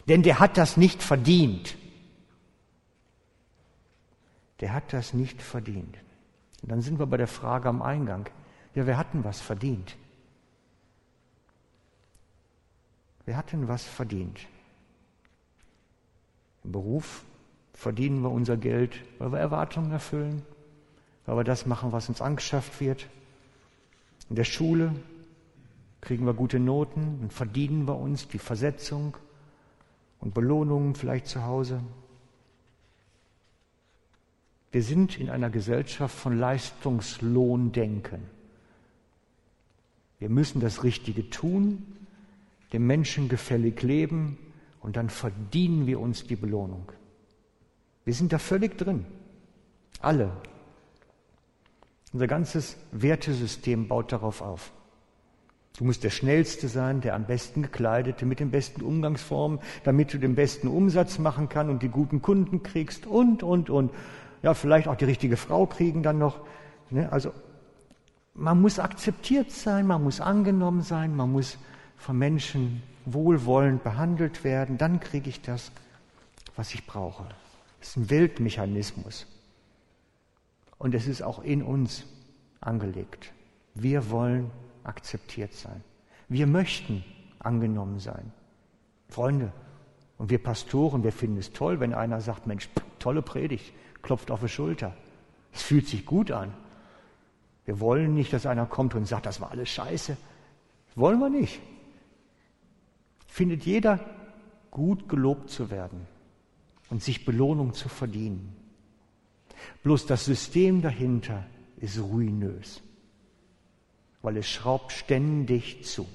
Denn 0.09 0.23
der 0.23 0.41
hat 0.41 0.59
das 0.59 0.77
nicht 0.77 1.03
verdient. 1.03 1.79
Der 4.61 4.75
hat 4.75 4.93
das 4.93 5.15
nicht 5.15 5.41
verdient. 5.41 5.97
Und 6.61 6.71
dann 6.71 6.83
sind 6.83 6.99
wir 6.99 7.07
bei 7.07 7.17
der 7.17 7.29
Frage 7.29 7.71
am 7.71 7.81
Eingang. 7.81 8.29
Ja, 8.75 8.87
wer 8.87 8.99
hat 8.99 9.15
denn 9.15 9.25
was 9.25 9.41
verdient? 9.41 9.97
Wer 13.25 13.39
hat 13.39 13.53
denn 13.53 13.69
was 13.69 13.85
verdient? 13.85 14.47
Im 16.65 16.73
Beruf 16.73 17.25
verdienen 17.73 18.23
wir 18.23 18.31
unser 18.31 18.57
Geld, 18.57 19.05
weil 19.19 19.33
wir 19.33 19.39
Erwartungen 19.39 19.93
erfüllen, 19.93 20.43
weil 21.27 21.37
wir 21.37 21.45
das 21.45 21.67
machen, 21.67 21.93
was 21.93 22.09
uns 22.09 22.21
angeschafft 22.21 22.81
wird. 22.81 23.07
In 24.29 24.37
der 24.37 24.45
Schule 24.45 24.95
kriegen 26.01 26.27
wir 26.27 26.35
gute 26.35 26.59
Noten 26.59 27.21
und 27.23 27.33
verdienen 27.33 27.87
wir 27.87 27.97
uns 27.97 28.29
die 28.29 28.39
Versetzung 28.39 29.17
und 30.21 30.35
Belohnungen 30.35 30.95
vielleicht 30.95 31.29
zu 31.29 31.45
Hause. 31.45 31.81
Wir 34.73 34.83
sind 34.83 35.19
in 35.19 35.31
einer 35.31 35.49
Gesellschaft 35.49 36.17
von 36.17 36.39
Leistungslohndenken. 36.39 38.23
Wir 40.19 40.29
müssen 40.29 40.61
das 40.61 40.83
Richtige 40.83 41.31
tun, 41.31 41.87
dem 42.73 42.87
Menschen 42.87 43.29
gefällig 43.29 43.83
leben 43.83 44.37
und 44.81 44.97
dann 44.97 45.11
verdienen 45.11 45.87
wir 45.87 46.01
uns 46.01 46.27
die 46.27 46.37
Belohnung. 46.37 46.93
Wir 48.05 48.15
sind 48.15 48.33
da 48.33 48.39
völlig 48.39 48.79
drin. 48.79 49.05
Alle. 50.01 50.31
Unser 52.13 52.27
ganzes 52.27 52.77
Wertesystem 52.93 53.89
baut 53.89 54.13
darauf 54.13 54.41
auf. 54.41 54.73
Du 55.77 55.85
musst 55.85 56.03
der 56.03 56.11
Schnellste 56.11 56.67
sein, 56.67 57.01
der 57.01 57.15
am 57.15 57.27
besten 57.27 57.63
gekleidete, 57.63 58.27
mit 58.27 58.41
den 58.41 58.51
besten 58.51 58.83
Umgangsformen, 58.83 59.61
damit 59.85 60.13
du 60.13 60.19
den 60.19 60.35
besten 60.35 60.67
Umsatz 60.67 61.19
machen 61.19 61.49
kannst 61.49 61.71
und 61.71 61.83
die 61.83 61.89
guten 61.89 62.21
Kunden 62.21 62.63
kriegst 62.63 63.07
und, 63.07 63.43
und, 63.43 63.71
und. 63.71 63.93
Ja, 64.43 64.55
vielleicht 64.55 64.89
auch 64.89 64.97
die 64.97 65.05
richtige 65.05 65.37
Frau 65.37 65.67
kriegen 65.67 66.03
dann 66.03 66.19
noch. 66.19 66.41
Ne? 66.91 67.13
Also, 67.13 67.33
man 68.35 68.61
muss 68.61 68.79
akzeptiert 68.79 69.51
sein, 69.51 69.87
man 69.87 70.03
muss 70.03 70.21
angenommen 70.21 70.83
sein, 70.83 71.15
man 71.15 71.31
muss 71.31 71.59
von 71.97 72.17
Menschen 72.19 72.83
wohlwollend 73.13 73.83
behandelt 73.83 74.45
werden. 74.45 74.79
Dann 74.79 75.01
kriege 75.01 75.29
ich 75.29 75.43
das, 75.43 75.73
was 76.57 76.75
ich 76.75 76.87
brauche. 76.87 77.25
Das 77.81 77.91
ist 77.91 77.97
ein 77.97 78.11
Weltmechanismus. 78.11 79.27
Und 80.79 80.95
es 80.95 81.07
ist 81.07 81.23
auch 81.23 81.43
in 81.43 81.63
uns 81.63 82.05
angelegt. 82.61 83.33
Wir 83.75 84.11
wollen 84.11 84.51
akzeptiert 84.85 85.53
sein. 85.53 85.83
Wir 86.29 86.47
möchten 86.47 87.05
angenommen 87.39 88.01
sein. 88.01 88.33
Freunde, 89.09 89.53
und 90.19 90.31
wir 90.31 90.43
Pastoren, 90.43 91.05
wir 91.05 91.13
finden 91.13 91.39
es 91.39 91.53
toll, 91.53 91.81
wenn 91.81 91.95
einer 91.95 92.21
sagt, 92.21 92.47
Mensch, 92.47 92.69
tolle 92.99 93.23
Predigt, 93.23 93.73
klopft 94.03 94.31
auf 94.31 94.41
die 94.41 94.49
Schulter. 94.49 94.95
Es 95.53 95.63
fühlt 95.63 95.87
sich 95.87 96.05
gut 96.05 96.31
an. 96.31 96.53
Wir 97.65 97.81
wollen 97.81 98.15
nicht, 98.15 98.33
dass 98.33 98.47
einer 98.47 98.67
kommt 98.67 98.95
und 98.95 99.07
sagt, 99.07 99.27
das 99.27 99.41
war 99.41 99.51
alles 99.51 99.69
scheiße. 99.69 100.17
Wollen 100.97 101.21
wir 101.21 101.31
nicht. 101.31 101.61
Findet 103.39 103.67
jeder 103.67 104.01
gut 104.73 105.09
gelobt 105.09 105.49
zu 105.49 105.71
werden 105.71 106.09
und 106.91 107.05
sich 107.05 107.25
Belohnung 107.25 107.73
zu 107.73 107.89
verdienen. 107.89 108.57
Bloß 109.85 110.07
das 110.07 110.25
System 110.25 110.83
dahinter 110.83 111.47
ist 111.77 112.01
ruinös, 112.01 112.83
weil 114.23 114.39
es 114.39 114.49
schraubt 114.49 114.91
ständig 114.91 115.85
zu. 115.85 116.09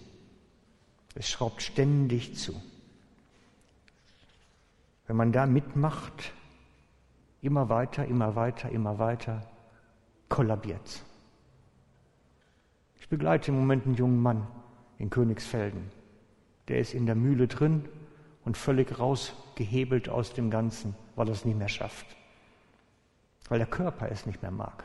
Es 1.16 1.30
schraubt 1.30 1.62
ständig 1.62 2.36
zu. 2.36 2.62
Wenn 5.08 5.16
man 5.16 5.32
da 5.32 5.46
mitmacht, 5.46 6.34
immer 7.42 7.70
weiter, 7.70 8.06
immer 8.06 8.36
weiter, 8.36 8.70
immer 8.70 9.00
weiter, 9.00 9.50
kollabiert. 10.28 11.04
Ich 13.00 13.08
begleite 13.08 13.52
im 13.52 13.60
Moment 13.60 13.86
einen 13.86 13.96
jungen 13.96 14.22
Mann 14.22 14.46
in 14.98 15.10
Königsfelden. 15.10 16.03
Der 16.68 16.80
ist 16.80 16.94
in 16.94 17.06
der 17.06 17.16
Mühle 17.16 17.48
drin 17.48 17.86
und 18.46 18.58
völlig 18.58 19.00
rausgehebelt 19.00 20.10
aus 20.10 20.34
dem 20.34 20.50
Ganzen, 20.50 20.96
weil 21.16 21.28
er 21.28 21.34
es 21.34 21.46
nicht 21.46 21.58
mehr 21.58 21.70
schafft 21.70 22.06
weil 23.50 23.60
der 23.60 23.68
Körper 23.68 24.10
es 24.10 24.26
nicht 24.26 24.42
mehr 24.42 24.52
mag. 24.52 24.84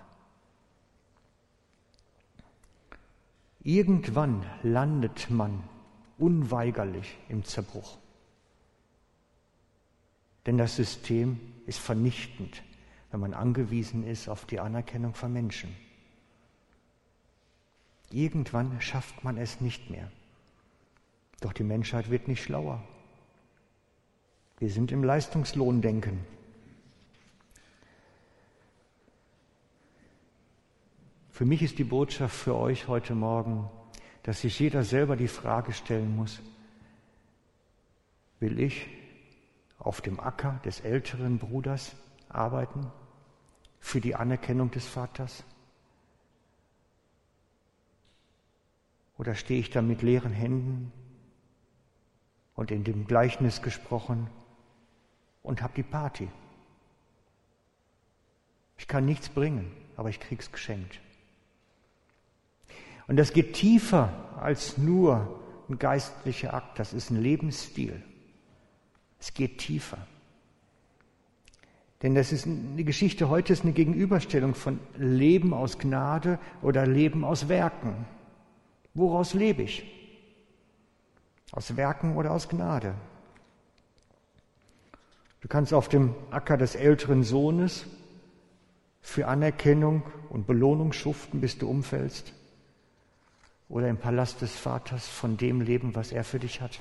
Irgendwann 3.63 4.45
landet 4.63 5.31
man 5.31 5.63
unweigerlich 6.19 7.17
im 7.29 7.45
Zerbruch. 7.45 7.99
Denn 10.47 10.59
das 10.59 10.77
System 10.77 11.41
ist 11.67 11.79
vernichtend, 11.79 12.63
wenn 13.11 13.21
man 13.21 13.35
angewiesen 13.35 14.07
ist 14.07 14.29
auf 14.29 14.45
die 14.45 14.61
Anerkennung 14.61 15.15
von 15.15 15.33
Menschen. 15.33 15.75
Irgendwann 18.11 18.81
schafft 18.81 19.23
man 19.25 19.37
es 19.37 19.61
nicht 19.61 19.91
mehr. 19.91 20.11
Doch 21.41 21.53
die 21.53 21.65
Menschheit 21.65 22.11
wird 22.11 22.29
nicht 22.29 22.43
schlauer. 22.43 22.83
Wir 24.59 24.71
sind 24.71 24.91
im 24.91 25.05
Leistungslohndenken. 25.05 26.19
Für 31.31 31.45
mich 31.45 31.63
ist 31.63 31.79
die 31.79 31.85
Botschaft 31.85 32.35
für 32.35 32.57
euch 32.57 32.89
heute 32.89 33.15
Morgen, 33.15 33.71
dass 34.25 34.41
sich 34.41 34.59
jeder 34.59 34.83
selber 34.83 35.15
die 35.15 35.29
Frage 35.29 35.73
stellen 35.73 36.17
muss, 36.17 36.41
will 38.41 38.59
ich 38.59 38.89
auf 39.79 40.01
dem 40.01 40.19
Acker 40.19 40.61
des 40.65 40.81
älteren 40.81 41.39
Bruders 41.39 41.95
arbeiten 42.29 42.91
für 43.79 44.01
die 44.01 44.17
Anerkennung 44.17 44.73
des 44.73 44.89
Vaters? 44.89 45.45
Oder 49.17 49.37
stehe 49.37 49.61
ich 49.61 49.71
da 49.71 49.81
mit 49.81 50.03
leeren 50.03 50.33
Händen 50.33 50.93
und 52.59 52.73
in 52.73 52.83
dem 52.83 53.07
Gleichnis 53.07 53.63
gesprochen 53.63 54.29
und 55.45 55.63
habe 55.63 55.75
die 55.77 55.85
Party? 55.85 56.27
Ich 58.77 58.89
kann 58.89 59.05
nichts 59.05 59.29
bringen, 59.29 59.71
aber 59.97 60.09
ich 60.09 60.19
krieg's 60.19 60.51
geschenkt. 60.51 60.99
Und 63.07 63.17
das 63.17 63.33
geht 63.33 63.53
tiefer 63.53 64.13
als 64.41 64.77
nur 64.77 65.41
ein 65.69 65.79
geistlicher 65.79 66.53
Akt, 66.53 66.81
das 66.81 66.93
ist 66.93 67.11
ein 67.11 67.23
Lebensstil. 67.23 68.03
Es 69.21 69.33
geht 69.35 69.59
tiefer. 69.59 69.99
Denn 72.03 72.17
das 72.17 72.33
ist 72.33 72.45
eine 72.45 72.83
Geschichte 72.83 73.29
heute 73.29 73.53
ist 73.53 73.63
eine 73.63 73.73
Gegenüberstellung 73.73 74.57
von 74.57 74.81
Leben 74.97 75.55
aus 75.55 75.79
Gnade 75.79 76.41
oder 76.61 76.89
Leben 76.89 77.23
aus 77.23 77.49
Werken. 77.49 78.05
Woraus 78.95 79.35
lebe 79.35 79.63
ich? 79.63 79.98
Aus 81.53 81.77
Werken 81.77 82.17
oder 82.17 82.33
aus 82.33 82.49
Gnade? 82.49 82.95
Du 85.41 85.49
kannst 85.49 85.73
auf 85.73 85.89
dem 85.89 86.15
Acker 86.31 86.57
des 86.57 86.75
älteren 86.75 87.23
Sohnes 87.23 87.87
für 89.01 89.29
Anerkennung 89.29 90.03
und 90.29 90.47
Belohnung 90.47 90.93
schuften, 90.93 91.41
bis 91.41 91.59
du 91.59 91.69
umfällst, 91.69 92.33
oder 93.69 93.89
im 93.89 93.97
Palast 93.97 94.43
des 94.43 94.57
Vaters 94.57 95.07
von 95.09 95.37
dem 95.37 95.61
leben, 95.61 95.95
was 95.95 96.13
er 96.13 96.25
für 96.25 96.39
dich 96.39 96.61
hat. 96.61 96.81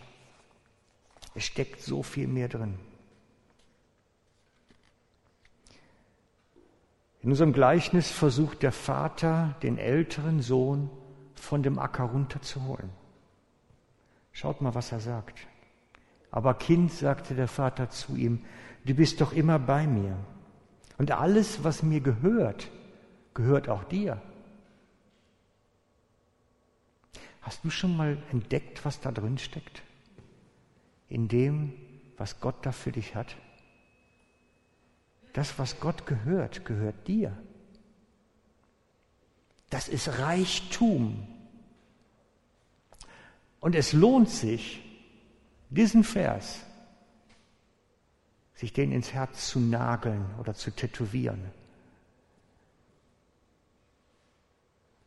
Es 1.35 1.43
steckt 1.45 1.81
so 1.81 2.01
viel 2.03 2.27
mehr 2.27 2.47
drin. 2.47 2.79
In 7.21 7.29
unserem 7.29 7.53
Gleichnis 7.53 8.09
versucht 8.09 8.63
der 8.63 8.71
Vater, 8.71 9.55
den 9.61 9.77
älteren 9.77 10.41
Sohn 10.41 10.89
von 11.35 11.61
dem 11.61 11.77
Acker 11.77 12.05
runterzuholen. 12.05 12.89
Schaut 14.37 14.61
mal, 14.61 14.75
was 14.75 14.91
er 14.91 14.99
sagt. 14.99 15.39
Aber 16.29 16.53
Kind, 16.53 16.91
sagte 16.91 17.33
der 17.33 17.47
Vater 17.47 17.89
zu 17.89 18.15
ihm, 18.15 18.45
du 18.85 18.93
bist 18.93 19.19
doch 19.21 19.33
immer 19.33 19.57
bei 19.57 19.87
mir. 19.87 20.17
Und 20.97 21.11
alles, 21.11 21.63
was 21.63 21.83
mir 21.83 22.01
gehört, 22.01 22.69
gehört 23.33 23.69
auch 23.69 23.83
dir. 23.83 24.21
Hast 27.41 27.63
du 27.63 27.69
schon 27.69 27.95
mal 27.95 28.17
entdeckt, 28.31 28.85
was 28.85 28.99
da 28.99 29.11
drin 29.11 29.37
steckt? 29.37 29.81
in 31.09 31.27
dem, 31.27 31.73
was 32.17 32.39
Gott 32.39 32.65
da 32.65 32.71
für 32.71 32.91
dich 32.91 33.15
hat. 33.15 33.35
Das, 35.33 35.59
was 35.59 35.79
Gott 35.79 36.05
gehört, 36.05 36.65
gehört 36.65 37.07
dir. 37.07 37.37
Das 39.69 39.87
ist 39.87 40.19
Reichtum. 40.19 41.27
Und 43.59 43.75
es 43.75 43.93
lohnt 43.93 44.29
sich, 44.29 44.83
diesen 45.69 46.03
Vers, 46.03 46.59
sich 48.53 48.73
den 48.73 48.91
ins 48.91 49.13
Herz 49.13 49.49
zu 49.49 49.59
nageln 49.59 50.25
oder 50.39 50.53
zu 50.53 50.71
tätowieren. 50.71 51.51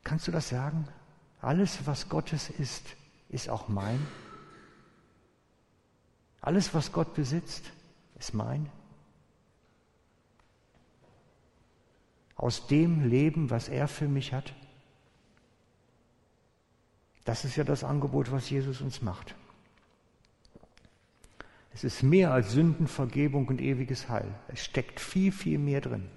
Kannst 0.05 0.29
du 0.29 0.33
das 0.33 0.49
sagen? 0.49 0.89
Alles, 1.41 1.87
was 1.87 2.09
Gottes 2.09 2.51
ist, 2.51 2.85
ist 3.29 3.49
auch 3.49 3.69
mein. 3.69 4.07
Alles, 6.41 6.75
was 6.75 6.93
Gott 6.93 7.15
besitzt, 7.15 7.71
ist 8.19 8.35
mein. 8.35 8.71
Aus 12.35 12.67
dem 12.67 13.09
Leben, 13.09 13.51
was 13.51 13.69
er 13.69 13.89
für 13.89 14.09
mich 14.09 14.33
hat. 14.33 14.55
Das 17.25 17.45
ist 17.45 17.57
ja 17.57 17.65
das 17.65 17.85
Angebot, 17.85 18.33
was 18.33 18.49
Jesus 18.51 18.81
uns 18.81 19.03
macht. 19.03 19.35
Es 21.73 21.85
ist 21.85 22.03
mehr 22.03 22.33
als 22.33 22.53
Sündenvergebung 22.53 23.47
und 23.49 23.61
ewiges 23.61 24.09
Heil. 24.09 24.35
Es 24.49 24.65
steckt 24.65 25.01
viel, 25.01 25.31
viel 25.31 25.59
mehr 25.59 25.81
drin. 25.81 26.09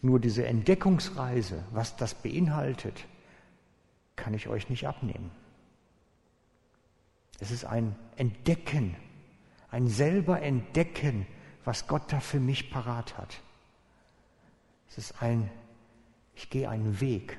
Nur 0.00 0.20
diese 0.20 0.46
Entdeckungsreise, 0.46 1.62
was 1.72 1.96
das 1.96 2.14
beinhaltet, 2.14 3.06
kann 4.14 4.34
ich 4.34 4.48
euch 4.48 4.70
nicht 4.70 4.86
abnehmen. 4.86 5.30
Es 7.38 7.50
ist 7.50 7.64
ein 7.64 7.94
Entdecken, 8.16 8.96
ein 9.70 9.88
selber 9.88 10.40
Entdecken, 10.40 11.26
was 11.64 11.86
Gott 11.86 12.12
da 12.12 12.20
für 12.20 12.40
mich 12.40 12.70
parat 12.70 13.18
hat. 13.18 13.42
Es 14.88 14.96
ist 14.98 15.22
ein, 15.22 15.50
ich 16.34 16.48
gehe 16.48 16.68
einen 16.70 17.00
Weg, 17.00 17.36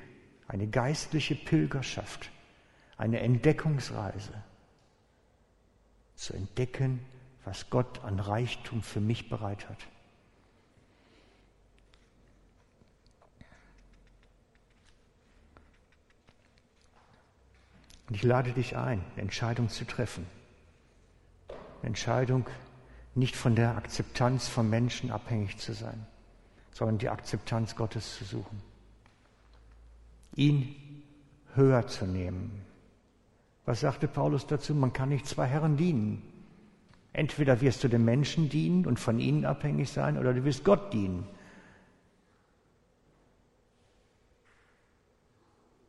eine 0.48 0.66
geistliche 0.66 1.34
Pilgerschaft, 1.34 2.30
eine 2.96 3.20
Entdeckungsreise, 3.20 4.32
zu 6.16 6.32
entdecken, 6.32 7.04
was 7.44 7.70
Gott 7.70 8.02
an 8.02 8.18
Reichtum 8.18 8.82
für 8.82 9.00
mich 9.00 9.28
bereit 9.28 9.68
hat. 9.68 9.86
Und 18.08 18.14
ich 18.14 18.22
lade 18.22 18.52
dich 18.52 18.76
ein, 18.76 19.04
eine 19.12 19.22
Entscheidung 19.22 19.68
zu 19.68 19.84
treffen. 19.84 20.26
Eine 21.80 21.88
Entscheidung, 21.88 22.46
nicht 23.14 23.36
von 23.36 23.54
der 23.54 23.76
Akzeptanz 23.76 24.48
von 24.48 24.68
Menschen 24.68 25.10
abhängig 25.10 25.58
zu 25.58 25.74
sein, 25.74 26.06
sondern 26.72 26.98
die 26.98 27.10
Akzeptanz 27.10 27.76
Gottes 27.76 28.16
zu 28.16 28.24
suchen. 28.24 28.67
Ihn 30.38 30.76
höher 31.56 31.88
zu 31.88 32.06
nehmen. 32.06 32.52
Was 33.64 33.80
sagte 33.80 34.06
Paulus 34.06 34.46
dazu? 34.46 34.72
Man 34.72 34.92
kann 34.92 35.08
nicht 35.08 35.26
zwei 35.26 35.46
Herren 35.46 35.76
dienen. 35.76 36.22
Entweder 37.12 37.60
wirst 37.60 37.82
du 37.82 37.88
den 37.88 38.04
Menschen 38.04 38.48
dienen 38.48 38.86
und 38.86 39.00
von 39.00 39.18
ihnen 39.18 39.44
abhängig 39.44 39.90
sein, 39.90 40.16
oder 40.16 40.32
du 40.32 40.44
wirst 40.44 40.62
Gott 40.62 40.92
dienen. 40.92 41.26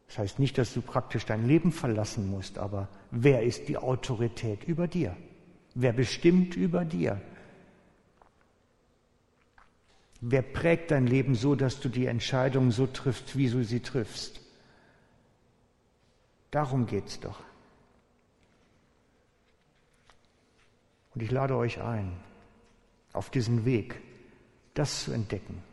Das 0.07 0.17
heißt 0.17 0.39
nicht, 0.39 0.57
dass 0.57 0.73
du 0.73 0.81
praktisch 0.81 1.27
dein 1.27 1.47
Leben 1.47 1.71
verlassen 1.71 2.31
musst, 2.31 2.57
aber 2.57 2.89
wer 3.12 3.43
ist 3.43 3.67
die 3.67 3.77
Autorität 3.77 4.63
über 4.63 4.88
dir? 4.88 5.15
Wer 5.75 5.93
bestimmt 5.93 6.55
über 6.55 6.85
dir? 6.85 7.21
Wer 10.21 10.41
prägt 10.41 10.91
dein 10.91 11.08
Leben 11.08 11.36
so, 11.36 11.55
dass 11.55 11.79
du 11.79 11.88
die 11.88 12.05
Entscheidungen 12.05 12.71
so 12.71 12.88
triffst, 12.88 13.38
wie 13.38 13.49
du 13.49 13.63
sie 13.63 13.79
triffst? 13.79 14.41
Darum 16.51 16.88
geht's 16.88 17.19
doch. 17.19 17.39
Und 21.13 21.23
ich 21.23 21.32
lade 21.32 21.55
euch 21.55 21.82
ein, 21.82 22.17
auf 23.13 23.29
diesen 23.29 23.65
Weg 23.65 24.01
das 24.73 25.05
zu 25.05 25.12
entdecken. 25.12 25.63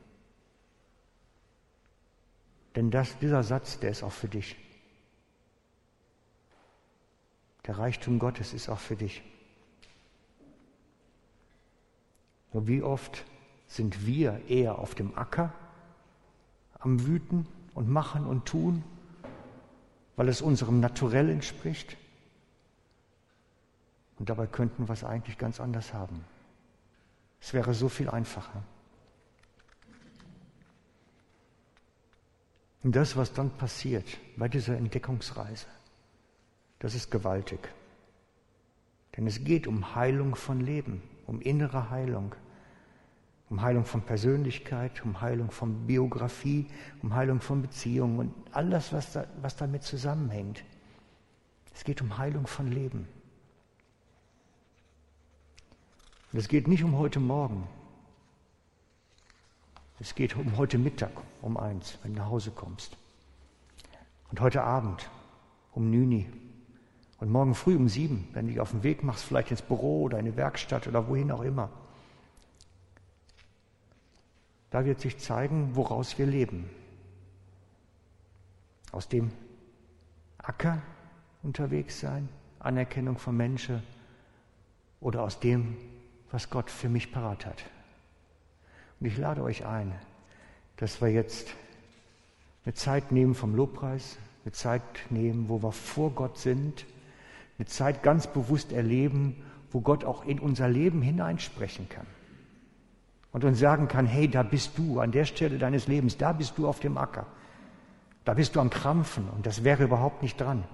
Denn 2.76 2.90
das, 2.90 3.18
dieser 3.18 3.42
Satz, 3.42 3.80
der 3.80 3.90
ist 3.90 4.02
auch 4.02 4.12
für 4.12 4.28
dich. 4.28 4.56
Der 7.66 7.78
Reichtum 7.78 8.18
Gottes 8.18 8.52
ist 8.52 8.68
auch 8.68 8.78
für 8.78 8.96
dich. 8.96 9.22
Nur 12.52 12.68
wie 12.68 12.82
oft 12.82 13.24
sind 13.76 14.06
wir 14.06 14.48
eher 14.48 14.78
auf 14.78 14.94
dem 14.94 15.16
Acker 15.16 15.52
am 16.78 17.06
Wüten 17.06 17.46
und 17.74 17.88
Machen 17.88 18.26
und 18.26 18.46
Tun, 18.46 18.82
weil 20.16 20.28
es 20.28 20.40
unserem 20.40 20.80
Naturell 20.80 21.28
entspricht? 21.28 21.96
Und 24.18 24.30
dabei 24.30 24.46
könnten 24.46 24.88
wir 24.88 24.94
es 24.94 25.04
eigentlich 25.04 25.36
ganz 25.36 25.60
anders 25.60 25.92
haben. 25.92 26.24
Es 27.40 27.52
wäre 27.52 27.74
so 27.74 27.88
viel 27.88 28.08
einfacher. 28.08 28.62
Und 32.82 32.96
das, 32.96 33.16
was 33.16 33.32
dann 33.32 33.50
passiert 33.50 34.06
bei 34.36 34.48
dieser 34.48 34.76
Entdeckungsreise, 34.76 35.66
das 36.78 36.94
ist 36.94 37.10
gewaltig. 37.10 37.58
Denn 39.16 39.26
es 39.26 39.44
geht 39.44 39.66
um 39.66 39.94
Heilung 39.94 40.34
von 40.34 40.60
Leben, 40.60 41.02
um 41.26 41.40
innere 41.40 41.90
Heilung, 41.90 42.34
um 43.48 43.62
Heilung 43.62 43.84
von 43.84 44.02
Persönlichkeit, 44.02 45.04
um 45.04 45.20
Heilung 45.20 45.50
von 45.50 45.86
Biografie, 45.86 46.66
um 47.02 47.14
Heilung 47.14 47.40
von 47.40 47.62
Beziehungen 47.62 48.18
und 48.18 48.34
alles, 48.52 48.92
was, 48.92 49.12
da, 49.12 49.26
was 49.40 49.56
damit 49.56 49.84
zusammenhängt. 49.84 50.64
Es 51.74 51.84
geht 51.84 52.02
um 52.02 52.18
Heilung 52.18 52.46
von 52.46 52.70
Leben. 52.72 53.06
Und 56.32 56.38
es 56.40 56.48
geht 56.48 56.66
nicht 56.66 56.82
um 56.82 56.98
heute 56.98 57.20
Morgen, 57.20 57.68
es 60.00 60.14
geht 60.14 60.36
um 60.36 60.56
heute 60.58 60.76
Mittag, 60.76 61.12
um 61.40 61.56
eins, 61.56 61.98
wenn 62.02 62.12
du 62.12 62.18
nach 62.18 62.28
Hause 62.28 62.50
kommst. 62.50 62.96
Und 64.30 64.40
heute 64.40 64.62
Abend, 64.62 65.08
um 65.72 65.88
Nüni. 65.90 66.26
Und 67.18 67.30
morgen 67.30 67.54
früh 67.54 67.76
um 67.76 67.88
sieben, 67.88 68.28
wenn 68.32 68.46
du 68.46 68.52
dich 68.52 68.60
auf 68.60 68.72
den 68.72 68.82
Weg 68.82 69.02
machst, 69.02 69.24
vielleicht 69.24 69.50
ins 69.52 69.62
Büro 69.62 70.02
oder 70.02 70.18
in 70.18 70.26
eine 70.26 70.36
Werkstatt 70.36 70.86
oder 70.86 71.08
wohin 71.08 71.30
auch 71.30 71.42
immer. 71.42 71.70
Da 74.70 74.84
wird 74.84 75.00
sich 75.00 75.18
zeigen, 75.18 75.76
woraus 75.76 76.18
wir 76.18 76.26
leben. 76.26 76.68
Aus 78.92 79.08
dem 79.08 79.30
Acker 80.38 80.82
unterwegs 81.42 82.00
sein, 82.00 82.28
Anerkennung 82.58 83.18
von 83.18 83.36
Menschen 83.36 83.82
oder 85.00 85.22
aus 85.22 85.38
dem, 85.38 85.76
was 86.30 86.50
Gott 86.50 86.70
für 86.70 86.88
mich 86.88 87.12
parat 87.12 87.46
hat. 87.46 87.64
Und 88.98 89.06
ich 89.06 89.16
lade 89.16 89.42
euch 89.42 89.66
ein, 89.66 89.92
dass 90.76 91.00
wir 91.00 91.08
jetzt 91.08 91.54
eine 92.64 92.74
Zeit 92.74 93.12
nehmen 93.12 93.34
vom 93.34 93.54
Lobpreis, 93.54 94.18
eine 94.44 94.52
Zeit 94.52 94.82
nehmen, 95.10 95.48
wo 95.48 95.62
wir 95.62 95.72
vor 95.72 96.10
Gott 96.10 96.38
sind, 96.38 96.84
eine 97.58 97.66
Zeit 97.66 98.02
ganz 98.02 98.26
bewusst 98.26 98.72
erleben, 98.72 99.42
wo 99.70 99.80
Gott 99.80 100.04
auch 100.04 100.24
in 100.24 100.40
unser 100.40 100.68
Leben 100.68 101.02
hineinsprechen 101.02 101.88
kann 101.88 102.06
und 103.36 103.44
uns 103.44 103.58
sagen 103.58 103.86
kann, 103.86 104.06
hey, 104.06 104.30
da 104.30 104.42
bist 104.42 104.78
du 104.78 104.98
an 104.98 105.12
der 105.12 105.26
Stelle 105.26 105.58
deines 105.58 105.88
Lebens, 105.88 106.16
da 106.16 106.32
bist 106.32 106.56
du 106.56 106.66
auf 106.66 106.80
dem 106.80 106.96
Acker, 106.96 107.26
da 108.24 108.32
bist 108.32 108.56
du 108.56 108.60
am 108.60 108.70
Krampfen 108.70 109.28
und 109.28 109.44
das 109.44 109.62
wäre 109.62 109.84
überhaupt 109.84 110.22
nicht 110.22 110.40
dran. 110.40 110.64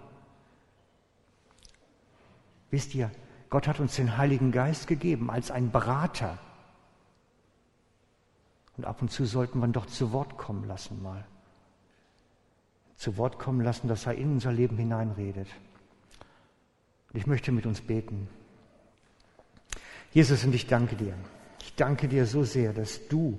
Wisst 2.70 2.94
ihr, 2.94 3.10
Gott 3.50 3.66
hat 3.66 3.80
uns 3.80 3.96
den 3.96 4.16
Heiligen 4.16 4.52
Geist 4.52 4.86
gegeben 4.86 5.28
als 5.28 5.50
ein 5.50 5.72
Berater. 5.72 6.38
Und 8.76 8.84
ab 8.84 9.02
und 9.02 9.10
zu 9.10 9.24
sollten 9.24 9.58
wir 9.58 9.66
ihn 9.66 9.72
doch 9.72 9.86
zu 9.86 10.12
Wort 10.12 10.38
kommen 10.38 10.62
lassen 10.68 11.02
mal. 11.02 11.24
Zu 12.94 13.16
Wort 13.16 13.40
kommen 13.40 13.62
lassen, 13.62 13.88
dass 13.88 14.06
er 14.06 14.14
in 14.14 14.34
unser 14.34 14.52
Leben 14.52 14.78
hineinredet. 14.78 15.48
Und 17.12 17.18
ich 17.18 17.26
möchte 17.26 17.50
mit 17.50 17.66
uns 17.66 17.80
beten. 17.80 18.28
Jesus, 20.12 20.44
und 20.44 20.54
ich 20.54 20.68
danke 20.68 20.94
dir. 20.94 21.16
Ich 21.62 21.74
danke 21.74 22.08
dir 22.08 22.26
so 22.26 22.44
sehr, 22.44 22.74
dass 22.74 23.08
du 23.08 23.38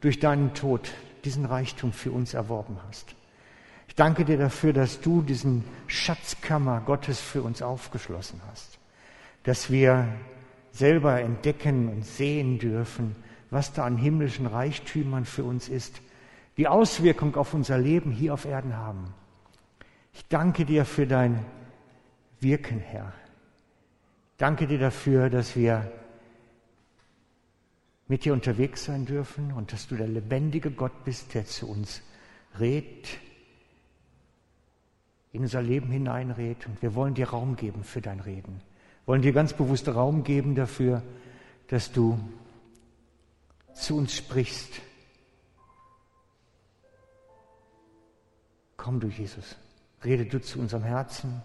durch 0.00 0.18
deinen 0.18 0.54
Tod 0.54 0.90
diesen 1.24 1.44
Reichtum 1.44 1.92
für 1.92 2.10
uns 2.10 2.32
erworben 2.32 2.78
hast. 2.88 3.14
Ich 3.88 3.94
danke 3.94 4.24
dir 4.24 4.38
dafür, 4.38 4.72
dass 4.72 5.02
du 5.02 5.20
diesen 5.20 5.64
Schatzkammer 5.86 6.80
Gottes 6.80 7.20
für 7.20 7.42
uns 7.42 7.60
aufgeschlossen 7.60 8.40
hast 8.50 8.78
dass 9.44 9.70
wir 9.70 10.08
selber 10.72 11.20
entdecken 11.20 11.88
und 11.88 12.04
sehen 12.04 12.58
dürfen, 12.58 13.14
was 13.50 13.72
da 13.72 13.84
an 13.84 13.96
himmlischen 13.96 14.46
Reichtümern 14.46 15.24
für 15.24 15.44
uns 15.44 15.68
ist, 15.68 16.00
die 16.56 16.66
Auswirkung 16.66 17.36
auf 17.36 17.54
unser 17.54 17.78
Leben 17.78 18.10
hier 18.10 18.34
auf 18.34 18.46
Erden 18.46 18.76
haben. 18.76 19.14
Ich 20.12 20.26
danke 20.28 20.64
dir 20.64 20.84
für 20.84 21.06
dein 21.06 21.44
Wirken, 22.40 22.80
Herr. 22.80 23.12
Danke 24.38 24.66
dir 24.66 24.78
dafür, 24.78 25.30
dass 25.30 25.54
wir 25.54 25.92
mit 28.06 28.24
dir 28.24 28.32
unterwegs 28.32 28.84
sein 28.84 29.06
dürfen 29.06 29.52
und 29.52 29.72
dass 29.72 29.88
du 29.88 29.96
der 29.96 30.08
lebendige 30.08 30.70
Gott 30.70 31.04
bist, 31.04 31.34
der 31.34 31.46
zu 31.46 31.68
uns 31.68 32.02
redet, 32.58 33.18
in 35.32 35.42
unser 35.42 35.62
Leben 35.62 35.90
hineinredet. 35.90 36.66
Und 36.66 36.82
wir 36.82 36.94
wollen 36.94 37.14
dir 37.14 37.30
Raum 37.30 37.56
geben 37.56 37.82
für 37.82 38.00
dein 38.00 38.20
Reden. 38.20 38.60
Wollen 39.06 39.22
dir 39.22 39.32
ganz 39.32 39.52
bewusst 39.52 39.88
Raum 39.88 40.22
geben 40.22 40.54
dafür, 40.54 41.02
dass 41.68 41.92
du 41.92 42.18
zu 43.74 43.96
uns 43.96 44.14
sprichst. 44.14 44.80
Komm 48.76 49.00
du, 49.00 49.08
Jesus, 49.08 49.56
rede 50.04 50.26
du 50.26 50.40
zu 50.40 50.58
unserem 50.58 50.84
Herzen, 50.84 51.42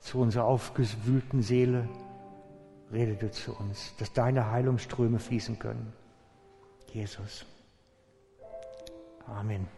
zu 0.00 0.18
unserer 0.18 0.44
aufgewühlten 0.44 1.42
Seele, 1.42 1.88
rede 2.96 3.14
du 3.14 3.30
zu 3.30 3.54
uns, 3.54 3.94
dass 3.98 4.12
deine 4.12 4.50
Heilungsströme 4.50 5.18
fließen 5.18 5.58
können. 5.58 5.92
Jesus. 6.92 7.44
Amen. 9.26 9.68